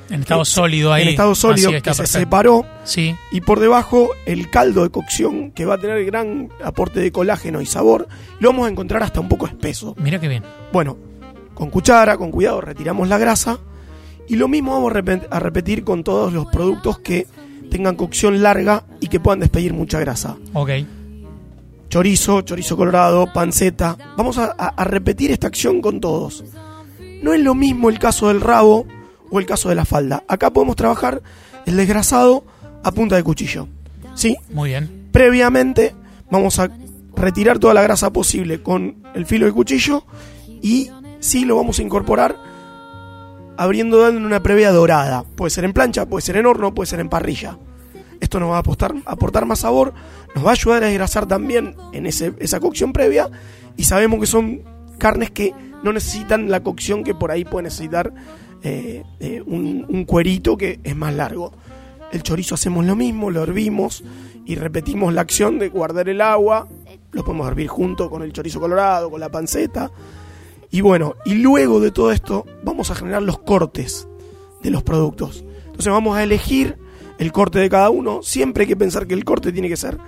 En 0.10 0.22
estado 0.22 0.44
Eh, 0.44 0.46
sólido 0.46 0.94
ahí. 0.94 1.04
en 1.04 1.10
estado 1.10 1.34
sólido 1.36 1.72
que 1.72 1.78
se 1.80 1.84
perfecto. 1.84 2.12
separó, 2.20 2.66
Sí. 2.84 3.16
y 3.32 3.42
por 3.42 3.60
debajo 3.60 4.10
el 4.26 4.50
caldo 4.52 4.84
de 4.84 4.90
cocción 4.90 5.52
que 5.52 5.66
va 5.66 5.76
a 5.76 5.78
tener 5.80 6.04
gran 6.06 6.50
aporte 6.64 7.00
de 7.00 7.12
colágeno 7.12 7.60
y 7.62 7.66
sabor, 7.66 8.08
lo 8.40 8.50
vamos 8.52 8.68
a 8.68 8.72
encontrar 8.72 9.02
hasta 9.04 9.20
un 9.20 9.28
poco 9.30 9.48
espeso. 9.48 9.96
Mira 9.98 10.20
qué 10.20 10.28
bien. 10.28 10.44
Bueno, 10.72 10.96
con 11.56 11.70
cuchara, 11.72 12.18
con 12.18 12.30
cuidado, 12.32 12.62
retiramos 12.62 13.08
la 13.08 13.18
grasa. 13.18 13.58
Y 14.28 14.36
lo 14.38 14.48
mismo 14.48 14.74
vamos 14.74 14.92
a 14.92 14.96
repe- 14.96 15.28
a 15.30 15.40
repetir 15.40 15.84
con 15.84 16.04
todos 16.04 16.34
los 16.34 16.46
productos 16.48 17.00
que 17.00 17.28
tengan 17.72 17.96
cocción 17.96 18.42
larga 18.44 18.84
y 19.00 19.08
que 19.08 19.20
puedan 19.20 19.40
despedir 19.40 19.74
mucha 19.74 20.00
grasa. 20.00 20.36
Ok. 20.54 20.70
Chorizo, 21.90 22.42
chorizo 22.42 22.76
colorado, 22.76 23.32
panceta. 23.32 23.98
Vamos 24.18 24.38
a 24.38 24.84
repetir 24.86 25.32
esta 25.32 25.48
acción 25.48 25.82
con 25.82 26.00
todos. 26.00 26.44
No 27.22 27.34
es 27.34 27.40
lo 27.42 27.56
mismo 27.56 27.90
el 27.90 28.00
caso 28.00 28.28
del 28.28 28.42
rabo 28.42 28.86
o 29.32 29.40
el 29.40 29.46
caso 29.46 29.70
de 29.70 29.76
la 29.76 29.86
falda. 29.86 30.24
Acá 30.28 30.52
podemos 30.52 30.76
trabajar 30.76 31.22
el 31.66 31.78
desgrasado 31.78 32.44
a 32.84 32.92
punta 32.92 33.16
de 33.16 33.24
cuchillo. 33.24 33.68
¿Sí? 34.16 34.38
Muy 34.54 34.70
bien. 34.70 35.08
previamente 35.12 35.94
vamos 36.30 36.60
a 36.60 36.70
retirar 37.16 37.60
toda 37.60 37.74
la 37.74 37.82
grasa 37.82 38.12
posible 38.12 38.62
con 38.62 38.96
el 39.14 39.26
filo 39.26 39.46
de 39.46 39.52
cuchillo 39.54 40.06
y 40.62 40.90
sí 41.20 41.46
lo 41.46 41.56
vamos 41.56 41.80
a 41.80 41.82
incorporar 41.84 42.36
abriendo 43.58 44.00
dando 44.02 44.26
una 44.26 44.44
previa 44.44 44.72
dorada. 44.72 45.24
Puede 45.36 45.50
ser 45.50 45.64
en 45.66 45.74
plancha, 45.74 46.06
puede 46.06 46.22
ser 46.22 46.38
en 46.38 46.46
horno, 46.46 46.74
puede 46.74 46.88
ser 46.88 47.00
en 47.00 47.10
parrilla. 47.10 47.58
Esto 48.20 48.40
nos 48.40 48.52
va 48.52 48.58
a 48.58 48.64
apostar- 48.64 49.02
aportar 49.06 49.46
más 49.46 49.60
sabor, 49.60 49.94
nos 50.36 50.46
va 50.46 50.50
a 50.50 50.54
ayudar 50.54 50.84
a 50.84 50.88
desgrasar 50.88 51.26
también 51.28 51.76
en 51.94 52.06
ese- 52.06 52.34
esa 52.40 52.60
cocción 52.60 52.92
previa 52.94 53.30
y 53.78 53.84
sabemos 53.86 54.20
que 54.20 54.26
son 54.28 54.62
carnes 54.98 55.32
que 55.32 55.54
no 55.84 55.94
necesitan 55.94 56.50
la 56.50 56.62
cocción 56.64 57.04
que 57.04 57.14
por 57.14 57.32
ahí 57.32 57.46
puede 57.46 57.64
necesitar 57.64 58.14
eh, 58.66 59.04
eh, 59.20 59.44
un, 59.46 59.86
un 59.88 60.06
cuerito 60.06 60.58
que 60.58 60.80
es 60.84 60.96
más 60.96 61.14
largo. 61.14 61.54
El 62.12 62.24
chorizo 62.24 62.56
hacemos 62.56 62.84
lo 62.84 62.96
mismo, 62.96 63.30
lo 63.30 63.44
hervimos 63.44 64.04
y 64.44 64.56
repetimos 64.56 65.14
la 65.14 65.22
acción 65.22 65.60
de 65.60 65.70
guardar 65.70 66.10
el 66.10 66.20
agua. 66.20 66.68
Lo 67.12 67.24
podemos 67.24 67.48
hervir 67.48 67.68
junto 67.68 68.10
con 68.10 68.24
el 68.24 68.34
chorizo 68.34 68.60
colorado, 68.60 69.12
con 69.12 69.20
la 69.20 69.30
panceta. 69.30 69.92
Y 70.72 70.82
bueno, 70.82 71.14
y 71.26 71.36
luego 71.36 71.80
de 71.80 71.92
todo 71.92 72.12
esto 72.12 72.44
vamos 72.64 72.90
a 72.90 72.96
generar 72.96 73.22
los 73.22 73.38
cortes 73.38 74.08
de 74.64 74.72
los 74.72 74.82
productos. 74.82 75.46
Entonces 75.68 75.94
vamos 75.94 76.18
a 76.18 76.24
elegir 76.24 76.76
el 77.20 77.32
corte 77.32 77.60
de 77.60 77.70
cada 77.70 77.92
uno. 77.92 78.24
Siempre 78.24 78.64
hay 78.64 78.68
que 78.68 78.76
pensar 78.76 79.06
que 79.06 79.14
el 79.14 79.26
corte 79.26 79.52
tiene 79.52 79.70
que 79.70 79.78
ser 79.78 80.00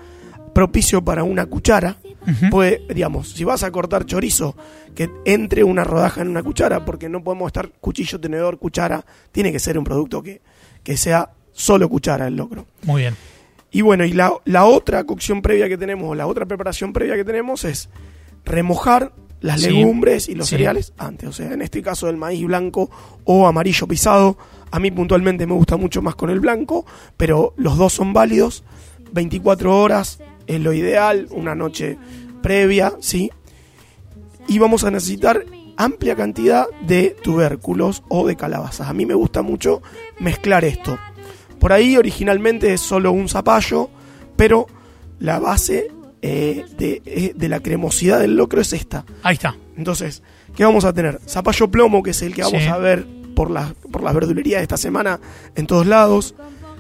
propicio 0.56 1.06
para 1.06 1.24
una 1.24 1.46
cuchara. 1.46 1.98
Ujú. 2.28 2.50
Puede, 2.50 2.82
digamos, 2.94 3.30
si 3.30 3.44
vas 3.46 3.64
a 3.64 3.72
cortar 3.72 4.06
chorizo, 4.06 4.56
que 4.94 5.10
entre 5.26 5.64
una 5.64 5.84
rodaja 5.84 6.22
en 6.22 6.28
una 6.28 6.44
cuchara, 6.44 6.84
porque 6.86 7.08
no 7.10 7.24
podemos 7.24 7.48
estar 7.48 7.70
cuchillo, 7.80 8.20
tenedor, 8.20 8.58
cuchara. 8.60 9.06
Tiene 9.32 9.52
que 9.52 9.60
ser 9.60 9.78
un 9.78 9.84
producto 9.86 10.22
que, 10.22 10.42
que 10.84 10.98
sea 10.98 11.32
solo 11.54 11.88
cuchara 11.90 12.28
el 12.28 12.36
locro. 12.36 12.66
Muy 12.84 13.02
bien. 13.04 13.16
Y 13.72 13.82
bueno, 13.82 14.06
y 14.06 14.14
la, 14.14 14.34
la 14.46 14.66
otra 14.66 15.04
cocción 15.06 15.42
previa 15.42 15.68
que 15.70 15.78
tenemos, 15.78 16.16
la 16.18 16.28
otra 16.28 16.46
preparación 16.46 16.94
previa 16.94 17.16
que 17.16 17.24
tenemos 17.26 17.64
es 17.66 17.90
remojar 18.46 19.12
las 19.40 19.62
Sí. 19.62 19.70
legumbres 19.70 20.30
y 20.30 20.36
los 20.36 20.48
Sí. 20.48 20.56
cereales 20.56 20.94
antes. 20.98 21.30
O 21.30 21.34
sea, 21.34 21.52
en 21.54 21.62
este 21.62 21.82
caso 21.82 22.10
el 22.10 22.18
maíz 22.18 22.44
blanco 22.46 22.90
o 23.24 23.48
amarillo 23.48 23.88
pisado. 23.88 24.38
A 24.72 24.80
mí 24.80 24.90
puntualmente 24.92 25.46
me 25.46 25.54
gusta 25.54 25.78
mucho 25.78 26.02
más 26.02 26.16
con 26.16 26.30
el 26.30 26.40
blanco, 26.40 26.86
pero 27.18 27.54
los 27.58 27.78
dos 27.78 27.94
son 27.94 28.14
válidos. 28.14 28.64
24 29.14 29.80
horas 29.80 30.20
es 30.48 30.60
lo 30.62 30.74
ideal, 30.74 31.28
una 31.32 31.56
noche 31.56 31.98
previa, 32.42 32.94
¿sí? 33.00 33.30
Y 34.48 34.60
vamos 34.60 34.84
a 34.84 34.92
necesitar 34.92 35.46
amplia 35.76 36.16
cantidad 36.16 36.66
de 36.88 37.16
tubérculos 37.22 38.04
o 38.08 38.26
de 38.26 38.36
calabazas. 38.36 38.88
A 38.90 38.94
mí 38.94 39.06
me 39.06 39.14
gusta 39.14 39.42
mucho 39.42 39.82
mezclar 40.20 40.66
esto. 40.66 40.98
Por 41.60 41.74
ahí 41.74 41.98
originalmente 41.98 42.74
es 42.74 42.82
solo 42.82 43.12
un 43.12 43.28
zapallo, 43.30 43.90
pero 44.36 44.68
la 45.20 45.40
base 45.40 45.92
eh, 46.22 46.66
de, 46.78 47.02
eh, 47.06 47.34
de 47.36 47.50
la 47.50 47.60
cremosidad 47.60 48.20
del 48.20 48.36
locro 48.38 48.62
es 48.62 48.74
esta. 48.74 49.06
Ahí 49.24 49.34
está. 49.36 49.56
Entonces, 49.76 50.24
¿qué 50.56 50.64
vamos 50.64 50.86
a 50.86 50.94
tener? 50.94 51.20
Zapallo 51.28 51.70
plomo, 51.70 52.02
que 52.02 52.12
es 52.12 52.22
el 52.22 52.34
que 52.34 52.42
vamos 52.44 52.62
Sí. 52.64 52.68
a 52.68 52.78
ver 52.78 53.06
por 53.36 53.52
las, 53.52 53.74
por 53.92 54.02
las 54.02 54.14
verdulerías 54.16 54.60
de 54.60 54.64
esta 54.64 54.78
semana 54.78 55.20
en 55.56 55.68
todos 55.68 55.86
lados. 55.86 56.34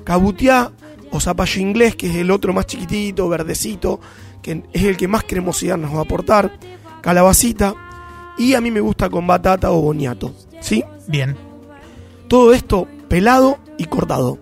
Cabutiá 0.03 0.71
o 1.11 1.19
zapallo 1.19 1.61
inglés, 1.61 1.95
que 1.95 2.09
es 2.09 2.15
el 2.15 2.31
otro 2.31 2.53
más 2.53 2.65
chiquitito, 2.65 3.29
verdecito, 3.29 3.99
que 4.41 4.63
es 4.73 4.83
el 4.83 4.97
que 4.97 5.07
más 5.07 5.23
cremosidad 5.23 5.77
nos 5.77 5.93
va 5.93 5.99
a 5.99 6.03
aportar. 6.03 6.59
Calabacita. 7.01 7.75
Y 8.37 8.53
a 8.53 8.61
mí 8.61 8.71
me 8.71 8.81
gusta 8.81 9.09
con 9.09 9.25
batata 9.25 9.71
o 9.71 9.81
boniato. 9.81 10.33
¿Sí? 10.61 10.83
Bien. 11.07 11.35
Todo 12.27 12.53
esto 12.53 12.87
pelado 13.07 13.57
y 13.77 13.85
cortado. 13.85 14.37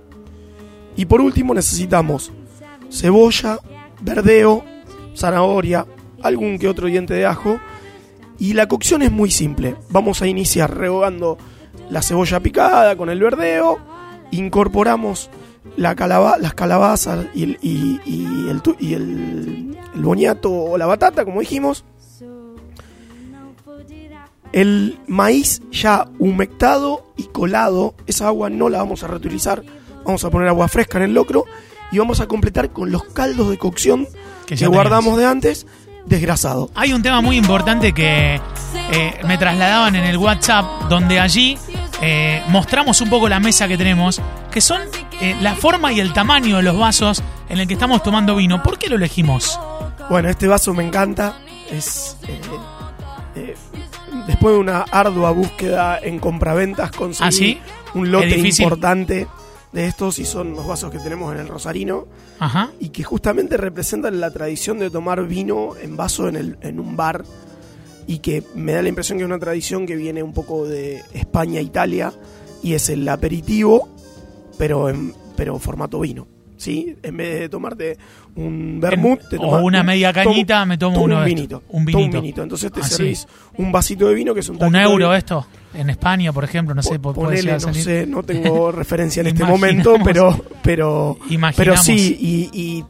Y 0.95 1.05
por 1.05 1.22
último 1.22 1.53
necesitamos 1.53 2.31
cebolla, 2.91 3.60
verdeo, 4.01 4.63
zanahoria, 5.15 5.86
algún 6.22 6.57
que 6.57 6.67
otro 6.67 6.88
diente 6.88 7.13
de 7.13 7.25
ajo. 7.25 7.60
Y 8.38 8.53
la 8.53 8.67
cocción 8.67 9.01
es 9.01 9.12
muy 9.12 9.31
simple. 9.31 9.75
Vamos 9.89 10.22
a 10.22 10.27
iniciar 10.27 10.75
rehogando 10.75 11.38
la 11.89 12.01
cebolla 12.01 12.39
picada 12.39 12.98
con 12.98 13.10
el 13.10 13.19
verdeo. 13.19 13.79
Incorporamos 14.31 15.29
la 15.77 15.95
calaba- 15.95 16.38
las 16.39 16.53
calabazas 16.53 17.25
y 17.34 17.43
el, 17.43 17.60
y- 17.62 18.00
y 18.05 18.50
el 18.50 18.62
y 18.79 18.93
el- 18.93 19.77
el 19.95 20.01
boniato 20.01 20.51
o 20.51 20.77
la 20.77 20.86
batata, 20.86 21.24
como 21.25 21.39
dijimos. 21.41 21.84
El 24.51 25.00
maíz 25.07 25.62
ya 25.72 26.07
humectado 26.17 27.12
y 27.17 27.24
colado, 27.24 27.93
esa 28.07 28.27
agua 28.27 28.50
no 28.50 28.69
la 28.69 28.77
vamos 28.79 29.03
a 29.03 29.07
reutilizar, 29.07 29.63
vamos 30.05 30.24
a 30.24 30.29
poner 30.29 30.48
agua 30.48 30.67
fresca 30.69 30.98
en 30.98 31.05
el 31.05 31.13
locro 31.13 31.43
y 31.91 31.98
vamos 31.98 32.22
a 32.22 32.27
completar 32.27 32.69
con 32.72 32.89
los 32.91 33.03
caldos 33.03 33.50
de 33.50 33.57
cocción 33.57 34.07
Que 34.45 34.55
que, 34.55 34.67
guardamos 34.67 35.17
de 35.17 35.25
antes, 35.25 35.67
desgrasado. 36.05 36.69
Hay 36.74 36.93
un 36.93 37.01
tema 37.01 37.19
muy 37.19 37.36
importante 37.36 37.91
que 37.93 38.39
eh, 38.91 39.13
me 39.27 39.38
trasladaban 39.38 39.95
en 39.95 40.05
el 40.05 40.17
WhatsApp, 40.17 40.84
donde 40.89 41.19
allí 41.19 41.57
eh, 42.01 42.41
mostramos 42.50 43.01
un 43.01 43.10
poco 43.10 43.27
la 43.27 43.39
mesa 43.41 43.67
que 43.67 43.77
tenemos, 43.77 44.22
que 44.51 44.62
son 44.62 44.81
eh, 45.22 45.36
la 45.41 45.55
forma 45.55 45.91
y 45.93 46.00
el 46.00 46.13
tamaño 46.13 46.57
de 46.57 46.63
los 46.63 46.77
vasos 46.77 47.24
en 47.50 47.60
el 47.60 47.67
que 47.67 47.74
estamos 47.74 48.03
tomando 48.03 48.36
vino. 48.36 48.62
¿Por 48.63 48.77
qué 48.77 48.89
lo 48.89 48.95
elegimos? 48.95 49.60
Bueno, 50.10 50.29
este 50.29 50.48
vaso 50.48 50.74
me 50.74 50.86
encanta, 50.86 51.39
es... 51.72 52.17
eh, 52.27 52.39
eh, 53.36 53.55
después 54.27 54.53
de 54.53 54.60
una 54.60 54.81
ardua 54.81 55.31
búsqueda 55.31 56.00
en 56.01 56.19
compraventas 56.19 56.91
conseguí 56.91 57.27
¿Ah, 57.27 57.31
sí? 57.31 57.60
un 57.93 58.12
lote 58.12 58.38
importante 58.38 59.27
de 59.72 59.88
estos 59.88 60.19
y 60.19 60.25
son 60.25 60.53
los 60.53 60.65
vasos 60.65 60.89
que 60.91 61.00
tenemos 61.00 61.34
en 61.34 61.41
el 61.41 61.48
Rosarino. 61.48 62.07
Ajá. 62.38 62.69
y 62.81 62.89
que 62.89 63.01
justamente 63.03 63.55
representan 63.55 64.19
la 64.19 64.29
tradición 64.29 64.77
de 64.77 64.89
tomar 64.89 65.25
vino 65.25 65.69
en 65.81 65.95
vaso 65.95 66.27
en, 66.27 66.36
el, 66.36 66.57
en 66.60 66.81
un 66.81 66.98
bar 66.98 67.24
y 68.07 68.19
que 68.19 68.43
me 68.55 68.74
da 68.74 68.81
la 68.81 68.89
impresión 68.89 69.17
que 69.17 69.24
es 69.24 69.27
una 69.29 69.39
tradición 69.39 69.86
que 69.86 69.95
viene 69.95 70.22
un 70.22 70.34
poco 70.34 70.65
de 70.67 71.01
España, 71.13 71.62
Italia 71.62 72.12
y 72.62 72.74
es 72.74 72.89
el 72.89 73.07
aperitivo 73.07 73.88
pero 74.57 74.89
en 74.89 75.13
pero 75.35 75.59
formato 75.59 76.00
vino. 76.00 76.27
¿Sí? 76.57 76.95
En 77.03 77.17
vez 77.17 77.41
de 77.41 77.50
tomarte 77.50 77.97
un 78.38 78.79
vermut, 78.79 79.19
te 79.29 79.35
o 79.38 79.62
una 79.62 79.81
un- 79.81 79.85
media 79.85 80.13
tomo- 80.13 80.24
cañita, 80.31 80.65
me 80.65 80.77
tomo 80.77 80.93
tomo 80.93 81.05
uno 81.05 81.17
un 81.19 81.25
vinito. 81.25 81.63
Un 81.67 81.85
tomo 81.85 81.97
vinito. 81.97 82.17
un 82.17 82.21
vinito. 82.24 82.43
Entonces 82.43 82.71
te 82.71 82.79
Ah, 82.79 82.83
sí. 82.85 82.93
servís 82.95 83.27
un 83.57 83.71
vasito 83.74 84.07
de 84.07 84.13
vino 84.13 84.33
que 84.33 84.39
es 84.39 84.47
un 84.47 84.63
Un 84.63 84.71
de 84.71 84.81
euro 84.81 85.13
esto. 85.13 85.45
En 85.74 85.89
España, 85.89 86.31
por 86.31 86.45
ejemplo, 86.45 86.74
no 86.74 86.81
sé, 86.81 86.97
Po- 86.97 87.13
po- 87.13 87.24
puede 87.24 87.39
ponele, 87.39 87.51
no 87.53 87.59
salir. 87.59 87.83
sé, 87.83 88.07
no 88.07 88.24
tengo 88.24 88.71
referencia 88.71 89.19
en 89.19 89.27
este 89.27 89.43
momento, 89.43 89.95
pero 90.01 90.33
pero 90.63 91.17
pero 91.19 91.33
Imaginamos. 91.33 91.81
sí 91.83 92.17
y, 92.21 92.50
y, 92.57 92.85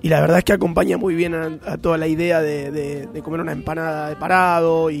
y 0.00 0.08
la 0.08 0.22
verdad 0.22 0.38
es 0.38 0.44
que 0.44 0.54
acompaña 0.54 0.96
muy 0.96 1.14
bien 1.14 1.34
a, 1.34 1.50
a 1.70 1.76
toda 1.76 1.98
la 1.98 2.06
idea 2.08 2.40
de, 2.40 2.70
de- 2.70 3.06
de 3.06 3.22
comer 3.22 3.40
una 3.42 3.52
empanada 3.52 4.08
de 4.08 4.16
parado 4.16 4.90
y, 4.90 4.96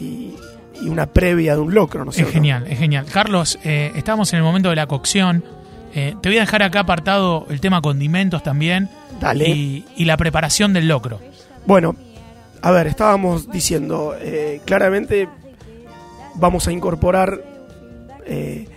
y, 0.00 0.34
y- 0.82 0.88
una 0.88 1.06
previa 1.06 1.54
de 1.54 1.60
un 1.60 1.74
locro, 1.74 2.04
¿no 2.04 2.10
es 2.10 2.18
Es 2.18 2.28
genial, 2.28 2.66
es 2.68 2.78
genial. 2.78 3.06
Carlos, 3.12 3.58
eh, 3.64 3.92
estamos 3.96 4.32
en 4.32 4.38
el 4.38 4.42
momento 4.42 4.68
de 4.70 4.76
la 4.76 4.86
cocción. 4.86 5.44
Eh, 5.94 6.14
te 6.22 6.28
voy 6.28 6.38
a 6.38 6.42
dejar 6.42 6.62
acá 6.62 6.80
apartado 6.80 7.46
el 7.50 7.60
tema 7.60 7.80
condimentos 7.82 8.42
también. 8.42 8.88
Dale. 9.20 9.48
Y, 9.48 9.84
y 9.96 10.04
la 10.04 10.16
preparación 10.16 10.72
del 10.72 10.88
locro. 10.88 11.20
Bueno, 11.66 11.96
a 12.62 12.70
ver, 12.70 12.86
estábamos 12.86 13.50
diciendo, 13.50 14.14
eh, 14.20 14.60
claramente 14.64 15.28
vamos 16.36 16.66
a 16.68 16.72
incorporar 16.72 17.42
eh, 18.26 18.68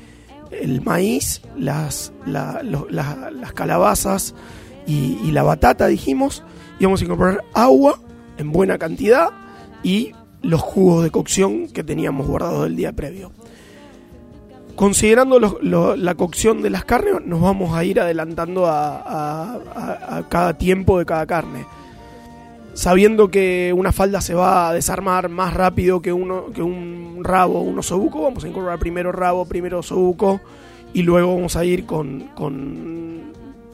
el 0.51 0.81
maíz, 0.81 1.41
las, 1.57 2.12
la- 2.25 2.62
lo- 2.63 2.88
la- 2.89 3.29
las 3.31 3.53
calabazas 3.53 4.33
y, 4.88 5.17
y 5.24 5.31
la 5.31 5.43
batata, 5.43 5.88
dijimos, 5.88 6.43
y 6.79 6.86
vamos 6.86 7.01
a 7.01 7.05
incorporar 7.05 7.43
agua 7.53 8.00
en 8.38 8.51
buena 8.51 8.77
cantidad 8.77 9.29
y 9.83 10.12
los 10.44 10.62
jugos 10.62 11.04
de 11.04 11.10
cocción 11.12 11.68
que 11.70 11.84
teníamos 11.84 12.28
guardados 12.28 12.64
del 12.66 12.76
día 12.76 12.92
previo. 12.94 13.32
Considerando 14.76 15.40
los- 15.40 15.62
lo- 15.62 15.96
la 15.96 16.16
cocción 16.16 16.62
de 16.62 16.70
las 16.72 16.84
carnes, 16.84 17.14
nos 17.26 17.42
vamos 17.42 17.76
a 17.76 17.84
ir 17.84 18.00
adelantando 18.00 18.66
a- 18.66 18.98
a- 18.98 19.60
a- 19.76 20.18
a 20.18 20.30
cada 20.30 20.58
tiempo 20.58 21.00
de 21.00 21.06
cada 21.06 21.26
carne 21.26 21.66
sabiendo 22.76 23.30
que 23.30 23.72
una 23.78 23.92
falda 23.92 24.20
se 24.20 24.34
va 24.34 24.68
a 24.70 24.74
desarmar 24.74 25.30
más 25.30 25.54
rápido 25.54 26.02
que, 26.02 26.12
uno, 26.12 26.46
que 26.56 26.64
un 26.64 27.20
rabo 27.22 27.60
o 27.60 27.62
un 27.62 27.78
osobuco, 27.78 28.24
vamos 28.24 28.44
a 28.44 28.48
incorporar 28.48 28.80
primero 28.80 29.12
rabo, 29.12 29.46
primero 29.46 29.78
osobuco 29.78 30.42
y 30.92 31.04
luego 31.04 31.36
vamos 31.36 31.56
a 31.56 31.64
ir 31.66 31.86
con, 31.86 32.22
con, 32.34 33.26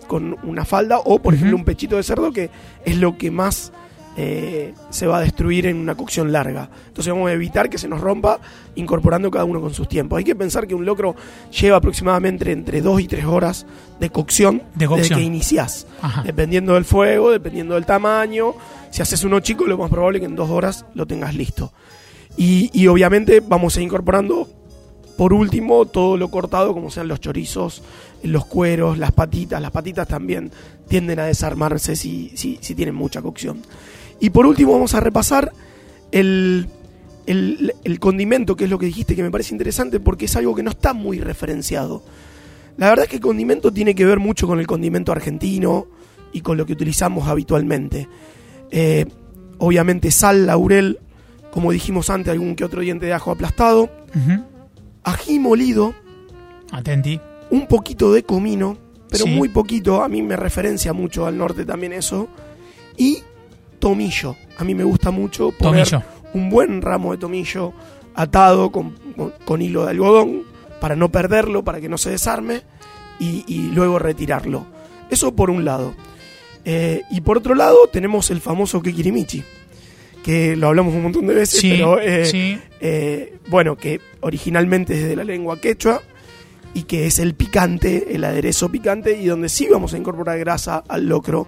con 0.06 0.36
una 0.44 0.66
falda 0.66 1.00
o, 1.00 1.18
por 1.20 1.34
ejemplo, 1.34 1.56
un 1.56 1.64
pechito 1.64 1.96
de 1.96 2.04
cerdo 2.04 2.34
que 2.34 2.50
es 2.84 2.98
lo 2.98 3.18
que 3.18 3.32
más 3.32 3.72
eh, 4.18 4.74
se 4.90 5.08
va 5.08 5.18
a 5.20 5.22
destruir 5.22 5.66
en 5.68 5.78
una 5.78 5.96
cocción 5.96 6.32
larga. 6.32 6.70
Entonces 6.88 7.14
vamos 7.14 7.30
a 7.30 7.34
evitar 7.34 7.70
que 7.70 7.78
se 7.78 7.88
nos 7.88 8.02
rompa 8.02 8.40
incorporando 8.76 9.32
cada 9.32 9.46
uno 9.46 9.62
con 9.62 9.74
sus 9.74 9.88
tiempos. 9.88 10.18
Hay 10.18 10.24
que 10.24 10.36
pensar 10.36 10.68
que 10.68 10.76
un 10.76 10.86
locro 10.86 11.16
lleva 11.52 11.78
aproximadamente 11.78 12.52
entre 12.52 12.82
2 12.82 13.02
y 13.02 13.08
3 13.08 13.26
horas 13.26 13.66
de 14.00 14.10
cocción, 14.10 14.64
De 14.76 14.88
cocción. 14.88 15.02
desde 15.10 15.16
que 15.16 15.22
iniciás. 15.22 15.88
Ajá. 16.02 16.24
Dependiendo 16.24 16.74
del 16.74 16.86
fuego, 16.86 17.32
dependiendo 17.32 17.76
del 17.76 17.86
tamaño. 17.86 18.54
Si 18.92 19.02
haces 19.02 19.24
uno 19.24 19.40
chico, 19.40 19.66
lo 19.66 19.78
más 19.78 19.90
probable 19.90 20.18
es 20.18 20.22
que 20.22 20.26
en 20.28 20.36
dos 20.36 20.50
horas 20.50 20.86
lo 20.96 21.06
tengas 21.06 21.36
listo. 21.36 21.72
Y, 22.38 22.70
y 22.74 22.88
obviamente 22.88 23.42
vamos 23.42 23.76
a 23.76 23.80
ir 23.80 23.86
incorporando, 23.86 24.48
por 25.18 25.34
último, 25.34 25.86
todo 25.86 26.16
lo 26.18 26.32
cortado, 26.32 26.74
como 26.74 26.90
sean 26.90 27.08
los 27.08 27.20
chorizos, 27.20 27.84
los 28.24 28.46
cueros, 28.46 28.98
las 28.98 29.12
patitas. 29.12 29.62
Las 29.62 29.72
patitas 29.72 30.08
también 30.08 30.52
tienden 30.88 31.20
a 31.20 31.26
desarmarse 31.26 31.96
si, 31.96 32.32
si, 32.36 32.58
si 32.62 32.74
tienen 32.76 32.96
mucha 32.96 33.22
cocción. 33.22 33.62
Y 34.20 34.30
por 34.32 34.46
último, 34.46 34.74
vamos 34.74 34.94
a 34.94 35.00
repasar 35.00 35.52
el, 36.12 36.68
el, 37.26 37.74
el 37.84 38.00
condimento, 38.00 38.56
que 38.56 38.66
es 38.66 38.70
lo 38.70 38.78
que 38.80 38.86
dijiste, 38.88 39.16
que 39.16 39.24
me 39.24 39.32
parece 39.32 39.54
interesante 39.54 40.00
porque 40.00 40.26
es 40.26 40.36
algo 40.36 40.56
que 40.56 40.64
no 40.64 40.72
está 40.72 40.94
muy 40.94 41.20
referenciado. 41.20 42.04
La 42.78 42.90
verdad 42.90 43.04
es 43.06 43.10
que 43.10 43.16
el 43.18 43.22
condimento 43.22 43.72
tiene 43.72 43.94
que 43.96 44.06
ver 44.06 44.20
mucho 44.20 44.48
con 44.48 44.60
el 44.60 44.68
condimento 44.68 45.12
argentino 45.12 45.88
y 46.32 46.42
con 46.42 46.58
lo 46.58 46.66
que 46.66 46.74
utilizamos 46.74 47.28
habitualmente. 47.28 48.08
Eh, 48.72 49.06
obviamente 49.58 50.12
sal, 50.12 50.46
laurel, 50.46 51.00
como 51.52 51.72
dijimos 51.72 52.10
antes, 52.10 52.32
algún 52.32 52.56
que 52.56 52.64
otro 52.64 52.82
diente 52.82 53.06
de 53.06 53.14
ajo 53.14 53.32
aplastado, 53.32 53.90
Ujú. 54.16 54.44
ají 55.04 55.40
molido, 55.40 55.94
Atenti. 56.72 57.20
un 57.50 57.68
poquito 57.68 58.14
de 58.14 58.24
comino, 58.24 58.78
pero 59.10 59.26
Sí. 59.26 59.30
muy 59.32 59.50
poquito, 59.50 60.04
a 60.04 60.08
mí 60.08 60.22
me 60.22 60.36
referencia 60.38 60.94
mucho 60.94 61.26
al 61.26 61.38
norte 61.38 61.66
también 61.66 61.94
eso, 61.94 62.28
y 62.96 63.24
tomillo. 63.80 64.36
A 64.58 64.64
mí 64.64 64.76
me 64.76 64.84
gusta 64.84 65.12
mucho 65.12 65.52
poner 65.52 65.88
Tomillo. 65.90 66.04
un 66.34 66.50
buen 66.50 66.82
ramo 66.82 67.12
de 67.14 67.18
tomillo 67.18 67.74
atado 68.16 68.72
con, 68.72 68.92
con- 69.16 69.34
con 69.46 69.62
hilo 69.62 69.86
de 69.86 69.92
algodón 69.92 70.44
para 70.82 70.96
no 70.96 71.10
perderlo, 71.10 71.64
para 71.64 71.80
que 71.82 71.90
no 71.90 71.98
se 71.98 72.10
desarme 72.12 72.62
y, 73.20 73.44
y 73.48 73.68
luego 73.72 74.00
retirarlo. 74.00 74.66
Eso 75.10 75.34
por 75.36 75.50
un 75.50 75.66
lado. 75.66 75.94
Eh, 76.66 77.02
y 77.10 77.22
por 77.22 77.38
otro 77.38 77.56
lado 77.56 77.78
tenemos 77.92 78.30
el 78.32 78.42
famoso 78.42 78.82
kikirimichi, 78.82 79.44
que 80.24 80.56
lo 80.56 80.68
hablamos 80.68 80.94
un 80.94 81.04
montón 81.04 81.26
de 81.28 81.34
veces, 81.34 81.60
Sí, 81.62 81.70
pero 81.72 82.00
eh, 82.00 82.26
sí. 82.26 82.60
eh, 82.82 83.38
bueno, 83.48 83.76
que 83.78 84.00
originalmente 84.20 84.94
es 84.94 85.08
de 85.08 85.16
la 85.16 85.24
lengua 85.24 85.60
quechua 85.60 86.02
y 86.74 86.84
que 86.84 87.08
es 87.08 87.18
el 87.20 87.34
picante, 87.34 88.14
el 88.14 88.24
aderezo 88.24 88.70
picante 88.70 89.18
y 89.20 89.26
donde 89.26 89.50
sí 89.50 89.68
vamos 89.72 89.94
a 89.94 89.98
incorporar 89.98 90.38
grasa 90.40 90.84
al 90.88 91.08
locro. 91.08 91.48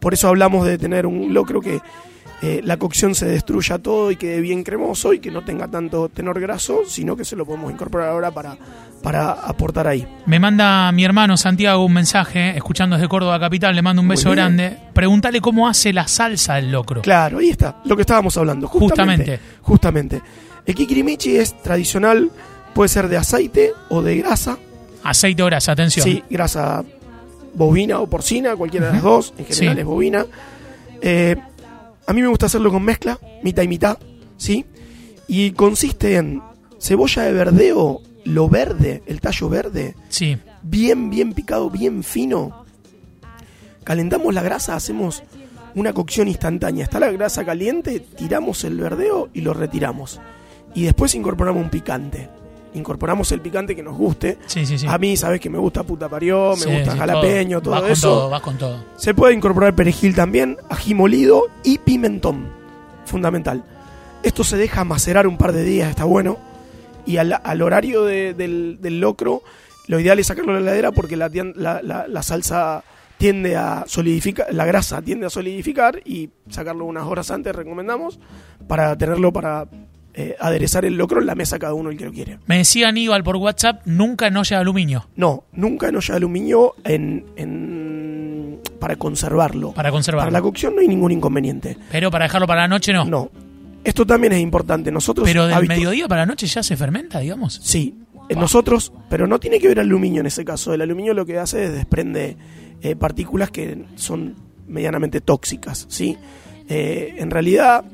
Por 0.00 0.14
eso 0.14 0.28
hablamos 0.28 0.66
de 0.66 0.78
tener 0.78 1.06
un 1.06 1.32
locro 1.32 1.60
que, 1.60 1.80
eh, 2.42 2.62
la 2.64 2.78
cocción 2.78 3.14
se 3.14 3.26
destruya 3.26 3.78
todo 3.78 4.10
y 4.10 4.16
quede 4.16 4.40
bien 4.40 4.62
cremoso 4.62 5.12
y 5.12 5.18
que 5.18 5.30
no 5.30 5.42
tenga 5.44 5.68
tanto 5.68 6.08
tenor 6.08 6.40
graso, 6.40 6.80
sino 6.88 7.14
que 7.14 7.24
se 7.24 7.36
lo 7.36 7.44
podemos 7.44 7.70
incorporar 7.70 8.08
ahora 8.08 8.30
para, 8.30 8.56
para 9.02 9.32
aportar 9.32 9.86
ahí. 9.86 10.06
Me 10.24 10.38
manda 10.38 10.90
mi 10.92 11.04
hermano 11.04 11.36
Santiago 11.36 11.84
un 11.84 11.92
mensaje, 11.92 12.56
escuchando 12.56 12.96
desde 12.96 13.08
Córdoba 13.08 13.38
Capital, 13.38 13.76
le 13.76 13.82
mando 13.82 14.00
un 14.00 14.06
Muy 14.06 14.16
beso 14.16 14.30
bien. 14.30 14.36
grande. 14.36 14.78
Pregúntale 14.94 15.42
cómo 15.42 15.68
hace 15.68 15.92
la 15.92 16.08
salsa 16.08 16.54
del 16.54 16.72
locro. 16.72 17.02
Claro, 17.02 17.38
ahí 17.40 17.50
está, 17.50 17.76
lo 17.84 17.94
que 17.94 18.02
estábamos 18.02 18.34
hablando. 18.38 18.68
Justamente. 18.68 19.38
Justamente. 19.60 20.22
El 20.64 20.74
kikirimichi 20.74 21.36
es 21.36 21.60
tradicional, 21.62 22.30
puede 22.72 22.88
ser 22.88 23.08
de 23.08 23.18
aceite 23.18 23.72
o 23.90 24.00
de 24.00 24.16
grasa. 24.16 24.56
Aceite 25.04 25.42
o 25.42 25.46
grasa, 25.46 25.72
atención. 25.72 26.04
Sí, 26.04 26.24
grasa 26.30 26.84
bovina 27.54 28.00
o 28.00 28.06
porcina, 28.06 28.56
cualquiera 28.56 28.86
de 28.88 28.92
las 28.94 29.02
dos, 29.02 29.34
en 29.38 29.44
general 29.46 29.76
Sí. 29.76 29.80
es 29.80 29.86
bovina. 29.86 30.26
Eh, 31.02 31.36
a 32.06 32.12
mí 32.12 32.22
me 32.22 32.28
gusta 32.28 32.46
hacerlo 32.46 32.70
con 32.70 32.82
mezcla, 32.82 33.18
mitad 33.42 33.62
y 33.62 33.68
mitad, 33.68 33.98
¿sí? 34.36 34.64
Y 35.28 35.52
consiste 35.52 36.16
en 36.16 36.42
cebolla 36.78 37.22
de 37.22 37.32
verdeo, 37.32 38.00
lo 38.24 38.48
verde, 38.48 39.02
el 39.06 39.20
tallo 39.20 39.48
verde, 39.48 39.94
Sí. 40.08 40.36
bien, 40.62 41.10
bien 41.10 41.32
picado, 41.32 41.70
bien 41.70 42.02
fino. 42.02 42.64
Calentamos 43.84 44.34
la 44.34 44.42
grasa, 44.42 44.74
hacemos 44.76 45.22
una 45.74 45.92
cocción 45.92 46.28
instantánea. 46.28 46.84
Está 46.84 47.00
la 47.00 47.10
grasa 47.12 47.44
caliente, 47.44 48.00
tiramos 48.00 48.64
el 48.64 48.76
verdeo 48.78 49.28
y 49.32 49.40
lo 49.40 49.54
retiramos. 49.54 50.20
Y 50.74 50.82
después 50.84 51.14
incorporamos 51.14 51.62
un 51.62 51.70
picante. 51.70 52.28
Incorporamos 52.74 53.32
el 53.32 53.40
picante 53.40 53.74
que 53.74 53.82
nos 53.82 53.96
guste. 53.96 54.38
Sí, 54.46 54.64
sí, 54.64 54.78
sí. 54.78 54.86
A 54.88 54.96
mí, 54.98 55.16
sabes 55.16 55.40
que 55.40 55.50
me 55.50 55.58
gusta 55.58 55.82
puta 55.82 56.08
parió, 56.08 56.54
me 56.56 56.76
gusta 56.78 56.96
jalapeño, 56.96 57.60
todo, 57.60 57.72
Vas 57.74 57.82
con 57.82 57.90
eso. 57.90 58.08
todo, 58.08 58.30
vas 58.30 58.40
con 58.42 58.58
todo. 58.58 58.84
Se 58.96 59.12
puede 59.14 59.34
incorporar 59.34 59.74
perejil 59.74 60.14
también, 60.14 60.56
ají 60.68 60.94
molido 60.94 61.44
y 61.64 61.78
pimentón. 61.78 62.46
Fundamental. 63.04 63.64
Esto 64.22 64.44
se 64.44 64.56
deja 64.56 64.84
macerar 64.84 65.26
un 65.26 65.36
par 65.36 65.52
de 65.52 65.64
días, 65.64 65.90
está 65.90 66.04
bueno. 66.04 66.38
Y 67.06 67.16
al, 67.16 67.40
al 67.42 67.62
horario 67.62 68.04
de- 68.04 68.34
del, 68.34 68.78
del 68.80 69.00
locro, 69.00 69.42
lo 69.88 69.98
ideal 69.98 70.18
es 70.18 70.28
sacarlo 70.28 70.52
de 70.54 70.60
la 70.60 70.66
heladera 70.70 70.92
porque 70.92 71.16
la, 71.16 71.28
tien- 71.30 71.54
la- 71.56 71.80
la- 71.82 72.06
la 72.06 72.22
salsa 72.22 72.84
tiende 73.18 73.56
a 73.56 73.84
solidificar, 73.86 74.46
la 74.54 74.64
grasa 74.64 75.02
tiende 75.02 75.26
a 75.26 75.30
solidificar 75.30 76.00
y 76.04 76.30
sacarlo 76.48 76.84
unas 76.84 77.04
horas 77.06 77.30
antes, 77.30 77.54
recomendamos, 77.54 78.20
para 78.68 78.96
tenerlo 78.96 79.32
para 79.32 79.66
eh, 80.14 80.36
aderezar 80.40 80.84
el 80.84 80.96
locro 80.96 81.20
en 81.20 81.26
la 81.26 81.34
mesa 81.34 81.58
cada 81.58 81.74
uno 81.74 81.90
el 81.90 81.96
que 81.96 82.04
lo 82.04 82.12
quiere. 82.12 82.38
Me 82.46 82.58
decía 82.58 82.88
Aníbal 82.88 83.22
por 83.22 83.36
WhatsApp, 83.36 83.82
nunca 83.86 84.26
en 84.26 84.36
olla 84.36 84.56
de 84.56 84.60
aluminio 84.60 85.08
No, 85.16 85.44
nunca 85.52 85.88
en 85.88 85.96
olla 85.96 86.12
de 86.14 86.16
aluminio 86.16 86.74
en, 86.84 87.24
en- 87.36 88.60
para 88.78 88.96
conservarlo. 88.96 89.72
para 89.72 89.90
conservarlo. 89.90 90.30
Para 90.30 90.38
la 90.38 90.42
cocción 90.42 90.74
no 90.74 90.80
hay 90.80 90.88
ningún 90.88 91.12
inconveniente. 91.12 91.76
Pero 91.92 92.10
para 92.10 92.24
dejarlo 92.24 92.46
para 92.46 92.62
la 92.62 92.68
noche 92.68 92.92
no. 92.92 93.04
No. 93.04 93.30
Esto 93.84 94.06
también 94.06 94.32
es 94.34 94.40
importante. 94.40 94.90
Nosotros. 94.92 95.26
Pero 95.26 95.46
del 95.46 95.66
mediodía 95.68 96.06
para 96.08 96.22
la 96.22 96.26
noche 96.26 96.46
ya 96.46 96.62
se 96.62 96.76
fermenta, 96.76 97.18
digamos. 97.20 97.60
Sí. 97.62 97.94
Nosotros, 98.36 98.92
pero 99.08 99.26
no 99.26 99.40
tiene 99.40 99.58
que 99.58 99.66
ver 99.68 99.80
aluminio 99.80 100.20
en 100.20 100.26
ese 100.26 100.44
caso. 100.44 100.72
El 100.72 100.82
aluminio 100.82 101.14
lo 101.14 101.26
que 101.26 101.38
hace 101.38 101.64
es 101.64 101.72
desprende 101.72 102.36
eh, 102.80 102.94
partículas 102.94 103.50
que 103.50 103.84
son 103.96 104.36
medianamente 104.68 105.20
tóxicas, 105.20 105.86
¿sí? 105.88 106.16
Eh, 106.68 107.14
en 107.18 107.30
realidad, 107.30 107.84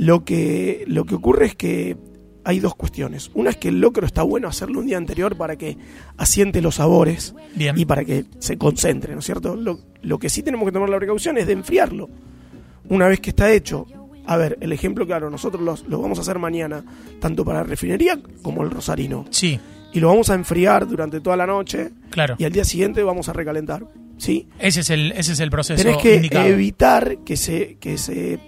lo 0.00 0.24
que, 0.24 0.84
lo 0.86 1.04
que 1.04 1.14
ocurre 1.14 1.46
es 1.46 1.54
que 1.54 1.96
hay 2.42 2.58
dos 2.58 2.74
cuestiones. 2.74 3.30
Una 3.34 3.50
es 3.50 3.56
que 3.58 3.68
el 3.68 3.80
locro 3.82 4.06
está 4.06 4.22
bueno 4.22 4.48
hacerlo 4.48 4.80
un 4.80 4.86
día 4.86 4.96
anterior 4.96 5.36
para 5.36 5.56
que 5.56 5.76
asiente 6.16 6.62
los 6.62 6.76
sabores 6.76 7.34
Bien. 7.54 7.76
y 7.78 7.84
para 7.84 8.04
que 8.04 8.24
se 8.38 8.56
concentre, 8.56 9.12
¿no 9.12 9.18
es 9.18 9.26
cierto? 9.26 9.56
Lo, 9.56 9.78
lo 10.00 10.18
que 10.18 10.30
sí 10.30 10.42
tenemos 10.42 10.64
que 10.66 10.72
tomar 10.72 10.88
la 10.88 10.96
precaución 10.96 11.36
es 11.36 11.46
de 11.46 11.52
enfriarlo. 11.52 12.08
Una 12.88 13.08
vez 13.08 13.20
que 13.20 13.28
está 13.30 13.52
hecho, 13.52 13.86
a 14.26 14.36
ver, 14.38 14.56
el 14.62 14.72
ejemplo 14.72 15.06
claro, 15.06 15.28
nosotros 15.28 15.62
los- 15.62 15.86
lo 15.86 16.00
vamos 16.00 16.18
a 16.18 16.22
hacer 16.22 16.38
mañana, 16.38 16.82
tanto 17.20 17.44
para 17.44 17.62
refinería 17.62 18.18
como 18.42 18.62
el 18.62 18.70
rosarino. 18.70 19.26
Sí, 19.30 19.60
Y 19.92 20.00
lo 20.00 20.08
vamos 20.08 20.30
a 20.30 20.34
enfriar 20.34 20.86
durante 20.88 21.20
toda 21.20 21.36
la 21.36 21.46
noche 21.46 21.90
claro. 22.10 22.36
y 22.38 22.44
al 22.44 22.52
día 22.52 22.64
siguiente 22.64 23.02
vamos 23.02 23.28
a 23.28 23.32
recalentar. 23.34 23.84
¿Sí? 24.18 24.48
Ese 24.58 24.80
es 24.80 24.90
el, 24.90 25.12
ese 25.12 25.32
es 25.32 25.40
el 25.40 25.50
proceso 25.50 25.82
Tenés 25.82 25.96
que 25.98 26.14
indicado. 26.16 26.46
evitar 26.46 27.18
que 27.24 27.36
se, 27.36 27.76
que 27.80 27.96
se 27.98 28.38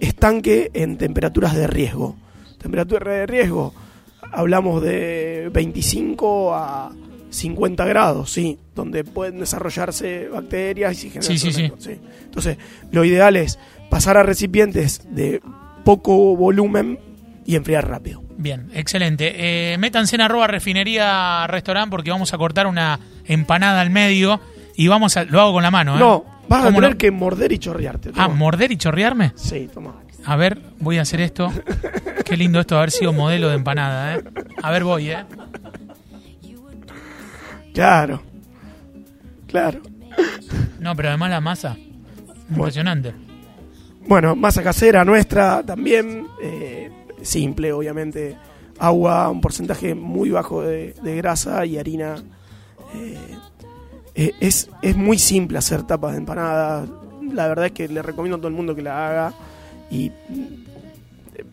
estanque 0.00 0.70
en 0.74 0.96
temperaturas 0.98 1.54
de 1.54 1.66
riesgo. 1.66 2.16
Temperatura 2.58 3.12
de 3.12 3.26
riesgo, 3.26 3.72
hablamos 4.32 4.82
de 4.82 5.50
25 5.52 6.54
a 6.54 6.92
50 7.30 7.84
grados, 7.86 8.32
¿sí? 8.32 8.58
Donde 8.74 9.04
pueden 9.04 9.38
desarrollarse 9.40 10.28
bacterias 10.28 11.04
y 11.04 11.10
generar 11.10 11.24
Sí, 11.24 11.38
sí, 11.38 11.52
sí. 11.52 11.98
Entonces, 12.24 12.58
lo 12.90 13.04
ideal 13.04 13.36
es 13.36 13.58
pasar 13.88 14.16
a 14.16 14.22
recipientes 14.22 15.02
de 15.10 15.40
poco 15.84 16.36
volumen 16.36 16.98
y 17.46 17.56
enfriar 17.56 17.88
rápido. 17.88 18.22
Bien, 18.36 18.70
excelente. 18.74 19.72
Eh, 19.72 19.78
métanse 19.78 20.16
en 20.16 20.22
arroba 20.22 20.46
refinería 20.46 21.46
restaurante 21.46 21.90
porque 21.90 22.10
vamos 22.10 22.32
a 22.32 22.38
cortar 22.38 22.66
una 22.66 22.98
empanada 23.26 23.80
al 23.80 23.90
medio 23.90 24.40
y 24.82 24.88
vamos 24.88 25.16
a... 25.16 25.24
Lo 25.24 25.40
hago 25.40 25.52
con 25.52 25.62
la 25.62 25.70
mano, 25.70 25.96
¿eh? 25.96 25.98
No, 25.98 26.24
vas 26.48 26.62
a 26.62 26.66
¿Cómo 26.68 26.80
tener 26.80 26.96
que 26.96 27.10
morder 27.10 27.52
y 27.52 27.58
chorrearte. 27.58 28.10
Ah, 28.16 28.24
toma. 28.26 28.34
morder 28.34 28.72
y 28.72 28.76
chorrearme. 28.76 29.32
Sí, 29.36 29.68
toma. 29.72 29.94
A 30.24 30.36
ver, 30.36 30.60
voy 30.78 30.98
a 30.98 31.02
hacer 31.02 31.20
esto. 31.20 31.50
Qué 32.24 32.36
lindo 32.36 32.60
esto 32.60 32.76
haber 32.78 32.90
sido 32.90 33.12
modelo 33.12 33.48
de 33.48 33.56
empanada, 33.56 34.14
¿eh? 34.16 34.24
A 34.62 34.70
ver, 34.70 34.84
voy, 34.84 35.10
¿eh? 35.10 35.24
Claro. 37.74 38.22
Claro. 39.46 39.80
No, 40.78 40.94
pero 40.96 41.08
además 41.08 41.30
la 41.30 41.40
masa. 41.40 41.76
Impresionante. 42.50 43.14
Bueno, 44.06 44.34
masa 44.34 44.62
casera 44.62 45.04
nuestra 45.04 45.62
también. 45.62 46.26
eh, 46.42 46.90
simple, 47.22 47.72
obviamente. 47.72 48.36
Agua, 48.78 49.28
un 49.28 49.40
porcentaje 49.42 49.94
muy 49.94 50.30
bajo 50.30 50.62
de, 50.62 50.94
de 51.02 51.16
grasa 51.16 51.66
y 51.66 51.78
harina. 51.78 52.16
eh, 52.94 53.18
eh, 54.22 54.34
es, 54.40 54.70
es 54.82 54.96
muy 54.96 55.18
simple 55.18 55.58
hacer 55.58 55.82
tapas 55.84 56.12
de 56.12 56.18
empanada. 56.18 56.86
La 57.32 57.48
verdad 57.48 57.66
es 57.66 57.72
que 57.72 57.88
le 57.88 58.02
recomiendo 58.02 58.36
a 58.36 58.38
todo 58.40 58.48
el 58.48 58.54
mundo 58.54 58.74
que 58.74 58.82
la 58.82 59.08
haga. 59.08 59.34
Y 59.90 60.06
eh, 60.06 61.44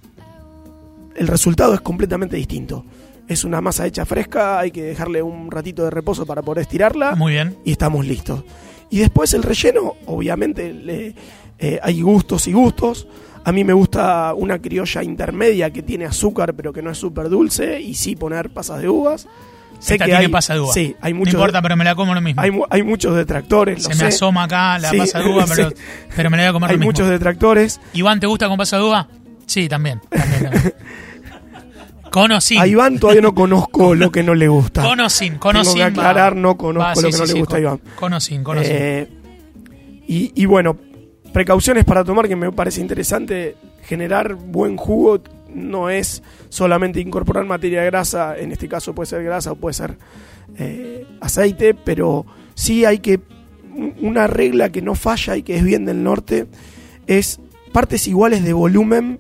el 1.16 1.28
resultado 1.28 1.74
es 1.74 1.82
completamente 1.82 2.36
distinto. 2.36 2.86
Es 3.28 3.44
una 3.44 3.60
masa 3.60 3.86
hecha 3.86 4.06
fresca, 4.06 4.60
hay 4.60 4.72
que 4.72 4.84
dejarle 4.84 5.22
un 5.22 5.52
ratito 5.52 5.84
de 5.84 5.90
reposo 5.90 6.26
para 6.26 6.42
poder 6.42 6.62
estirarla 6.62 7.16
Muy 7.16 7.34
bien. 7.34 7.58
y 7.66 7.72
estamos 7.72 8.06
listos. 8.06 8.44
Y 8.90 9.00
después 9.00 9.34
el 9.34 9.44
relleno, 9.44 9.96
obviamente 10.06 10.72
le- 10.74 11.14
eh, 11.60 11.80
hay 11.84 12.02
gustos 12.02 12.48
y 12.48 12.54
gustos. 12.54 13.08
A 13.44 13.52
mí 13.52 13.64
me 13.64 13.74
gusta 13.74 14.34
una 14.34 14.60
criolla 14.62 15.04
intermedia 15.04 15.72
que 15.72 15.82
tiene 15.84 16.06
azúcar 16.06 16.54
pero 16.54 16.72
que 16.72 16.82
no 16.82 16.92
es 16.92 16.98
súper 16.98 17.28
dulce 17.30 17.82
y 17.82 17.96
sí 17.96 18.16
poner 18.16 18.50
pasas 18.50 18.82
de 18.82 18.88
uvas. 18.90 19.28
Sé 19.80 19.94
Esta 19.94 20.06
que 20.06 20.12
tiene 20.12 20.26
hay. 20.26 20.32
Sí, 20.74 20.96
hay 21.02 21.14
no 21.14 21.20
muchos, 21.20 21.34
importa, 21.36 21.62
pero 21.62 21.76
me 21.78 21.84
la 21.86 21.94
como 21.96 22.14
lo 22.16 22.22
mismo. 22.22 22.42
hay, 22.42 22.52
hay 22.70 22.84
muchos 22.84 23.16
detractores. 23.16 23.84
Se 23.84 23.90
lo 23.90 23.96
me 23.96 23.96
sé. 24.02 24.06
asoma 24.08 24.44
acá 24.44 24.80
la 24.80 24.90
Sí, 24.90 24.98
pasa 24.98 25.20
de 25.20 25.26
uva, 25.30 25.46
pero, 25.56 25.70
sí. 25.70 25.76
pero 26.16 26.30
me 26.30 26.38
la 26.38 26.44
voy 26.44 26.50
a 26.50 26.54
comer 26.54 26.70
Hay 26.72 26.76
lo 26.76 26.80
mismo. 26.80 26.90
muchos 26.92 27.10
detractores. 27.10 27.80
Iván, 27.94 28.20
¿te 28.20 28.28
gusta 28.28 28.48
con 28.48 28.58
pasa 28.58 28.78
de 28.78 28.84
uva? 28.84 29.08
Sí, 29.46 29.70
también. 29.70 30.02
también, 30.10 30.44
también. 30.52 30.74
Con 32.12 32.32
o 32.32 32.42
sin. 32.42 32.60
A 32.60 32.68
Iván 32.68 32.98
todavía 33.00 33.22
no 33.22 33.36
conozco 33.36 33.94
lo 33.96 34.12
que 34.12 34.24
no 34.24 34.34
le 34.34 34.48
gusta. 34.48 34.82
Con 34.84 35.00
o 35.00 35.10
sin. 35.10 35.36
Con 35.38 35.56
o 35.58 35.62
Tengo 35.62 35.74
que 35.76 35.82
va. 35.82 35.88
aclarar, 35.88 36.36
no 36.36 36.58
conozco 36.58 36.88
Va, 36.88 37.02
lo 37.02 37.10
que 37.12 37.18
no 37.18 37.26
le 37.26 37.34
gusta 37.34 37.58
a 37.58 37.60
Iván. 37.60 37.82
Con 37.96 38.14
o 38.14 38.20
sin, 38.20 38.44
con 38.44 38.58
o 38.58 38.64
sin. 38.64 38.72
Eh, 38.74 39.08
y, 40.08 40.32
y 40.36 40.46
bueno, 40.46 40.78
precauciones 41.34 41.84
para 41.86 42.04
tomar 42.04 42.28
que 42.28 42.36
me 42.36 42.52
parece 42.52 42.82
interesante. 42.82 43.56
Generar 43.84 44.34
buen 44.36 44.76
jugo 44.78 45.22
no 45.58 45.90
es 45.90 46.24
solamente 46.50 47.00
incorporar 47.00 47.46
materia 47.46 47.84
grasa, 47.84 48.38
en 48.38 48.52
este 48.52 48.68
caso 48.68 48.94
puede 48.96 49.08
ser 49.08 49.24
grasa 49.24 49.52
o 49.52 49.56
puede 49.56 49.74
ser 49.74 49.98
eh, 50.58 51.06
aceite, 51.22 51.74
pero 51.74 52.26
sí 52.56 52.86
hay 52.86 53.00
que. 53.00 53.20
Una 54.02 54.26
regla 54.26 54.72
que 54.72 54.82
no 54.82 54.96
falla 54.96 55.38
y 55.38 55.44
que 55.44 55.56
es 55.56 55.64
bien 55.64 55.86
del 55.86 56.02
norte 56.02 56.48
es 57.06 57.40
partes 57.72 58.08
iguales 58.08 58.44
de 58.44 58.54
volumen 58.54 59.20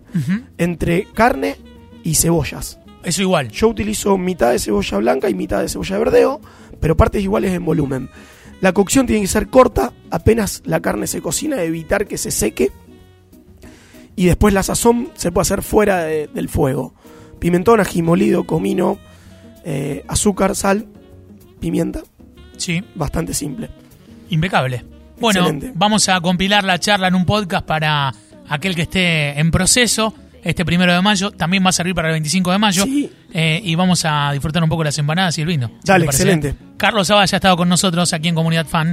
entre 0.58 1.06
carne 1.14 1.58
y 2.04 2.16
cebollas. 2.16 2.80
Eso 3.04 3.22
igual. 3.22 3.50
Yo 3.50 3.68
utilizo 3.68 4.18
mitad 4.18 4.52
de 4.52 4.58
cebolla 4.58 4.98
blanca 4.98 5.30
y 5.30 5.36
mitad 5.36 5.62
de 5.62 5.70
cebolla 5.70 5.96
de 5.96 6.04
verdeo, 6.04 6.42
pero 6.80 6.98
partes 6.98 7.22
iguales 7.22 7.54
en 7.54 7.64
volumen. 7.64 8.10
La 8.60 8.74
cocción 8.74 9.06
tiene 9.06 9.22
que 9.22 9.28
ser 9.28 9.48
corta, 9.48 9.94
apenas 10.10 10.64
la 10.66 10.80
carne 10.80 11.06
se 11.06 11.22
cocina, 11.22 11.62
evitar 11.62 12.08
que 12.08 12.18
se 12.18 12.32
seque. 12.32 12.72
Y 14.18 14.26
después 14.26 14.54
la 14.54 14.64
sazón 14.64 15.10
se 15.16 15.32
puede 15.32 15.44
hacer 15.44 15.62
fuera 15.62 16.00
de- 16.04 16.28
del 16.28 16.50
fuego. 16.50 16.94
Pimentón, 17.40 17.80
ají 17.80 18.02
molido, 18.02 18.44
comino, 18.46 18.98
eh, 19.64 20.04
azúcar, 20.10 20.56
sal, 20.56 20.88
pimienta. 21.62 22.02
Sí, 22.58 22.84
Bastante 22.96 23.34
simple. 23.34 23.70
impecable. 24.30 24.84
Bueno, 25.20 25.40
Excelente. 25.42 25.72
vamos 25.76 26.10
a 26.10 26.20
compilar 26.22 26.64
la 26.64 26.80
charla 26.80 27.08
en 27.08 27.16
un 27.16 27.26
podcast 27.26 27.66
para 27.66 28.12
aquel 28.50 28.76
que 28.76 28.82
esté 28.84 29.40
en 29.40 29.52
proceso. 29.52 30.14
Este 30.44 30.64
primero 30.66 30.94
de 30.94 31.02
mayo 31.02 31.32
también 31.32 31.64
va 31.66 31.70
a 31.70 31.74
servir 31.74 31.94
para 31.96 32.08
el 32.10 32.14
25 32.14 32.52
de 32.52 32.58
mayo. 32.58 32.84
Sí. 32.84 33.10
Eh, 33.34 33.62
y 33.64 33.76
vamos 33.76 34.04
a 34.06 34.32
disfrutar 34.32 34.64
un 34.64 34.70
poco 34.70 34.84
las 34.84 34.98
empanadas 34.98 35.38
y 35.38 35.42
el 35.42 35.48
vino. 35.48 35.72
Dale, 35.84 36.06
excelente. 36.06 36.56
Carlos 36.78 37.08
Saba 37.08 37.26
ya 37.26 37.36
ha 37.36 37.38
estado 37.38 37.58
con 37.58 37.70
nosotros 37.70 38.12
aquí 38.14 38.30
en 38.30 38.36
Comunidad 38.36 38.66
Fan. 38.66 38.92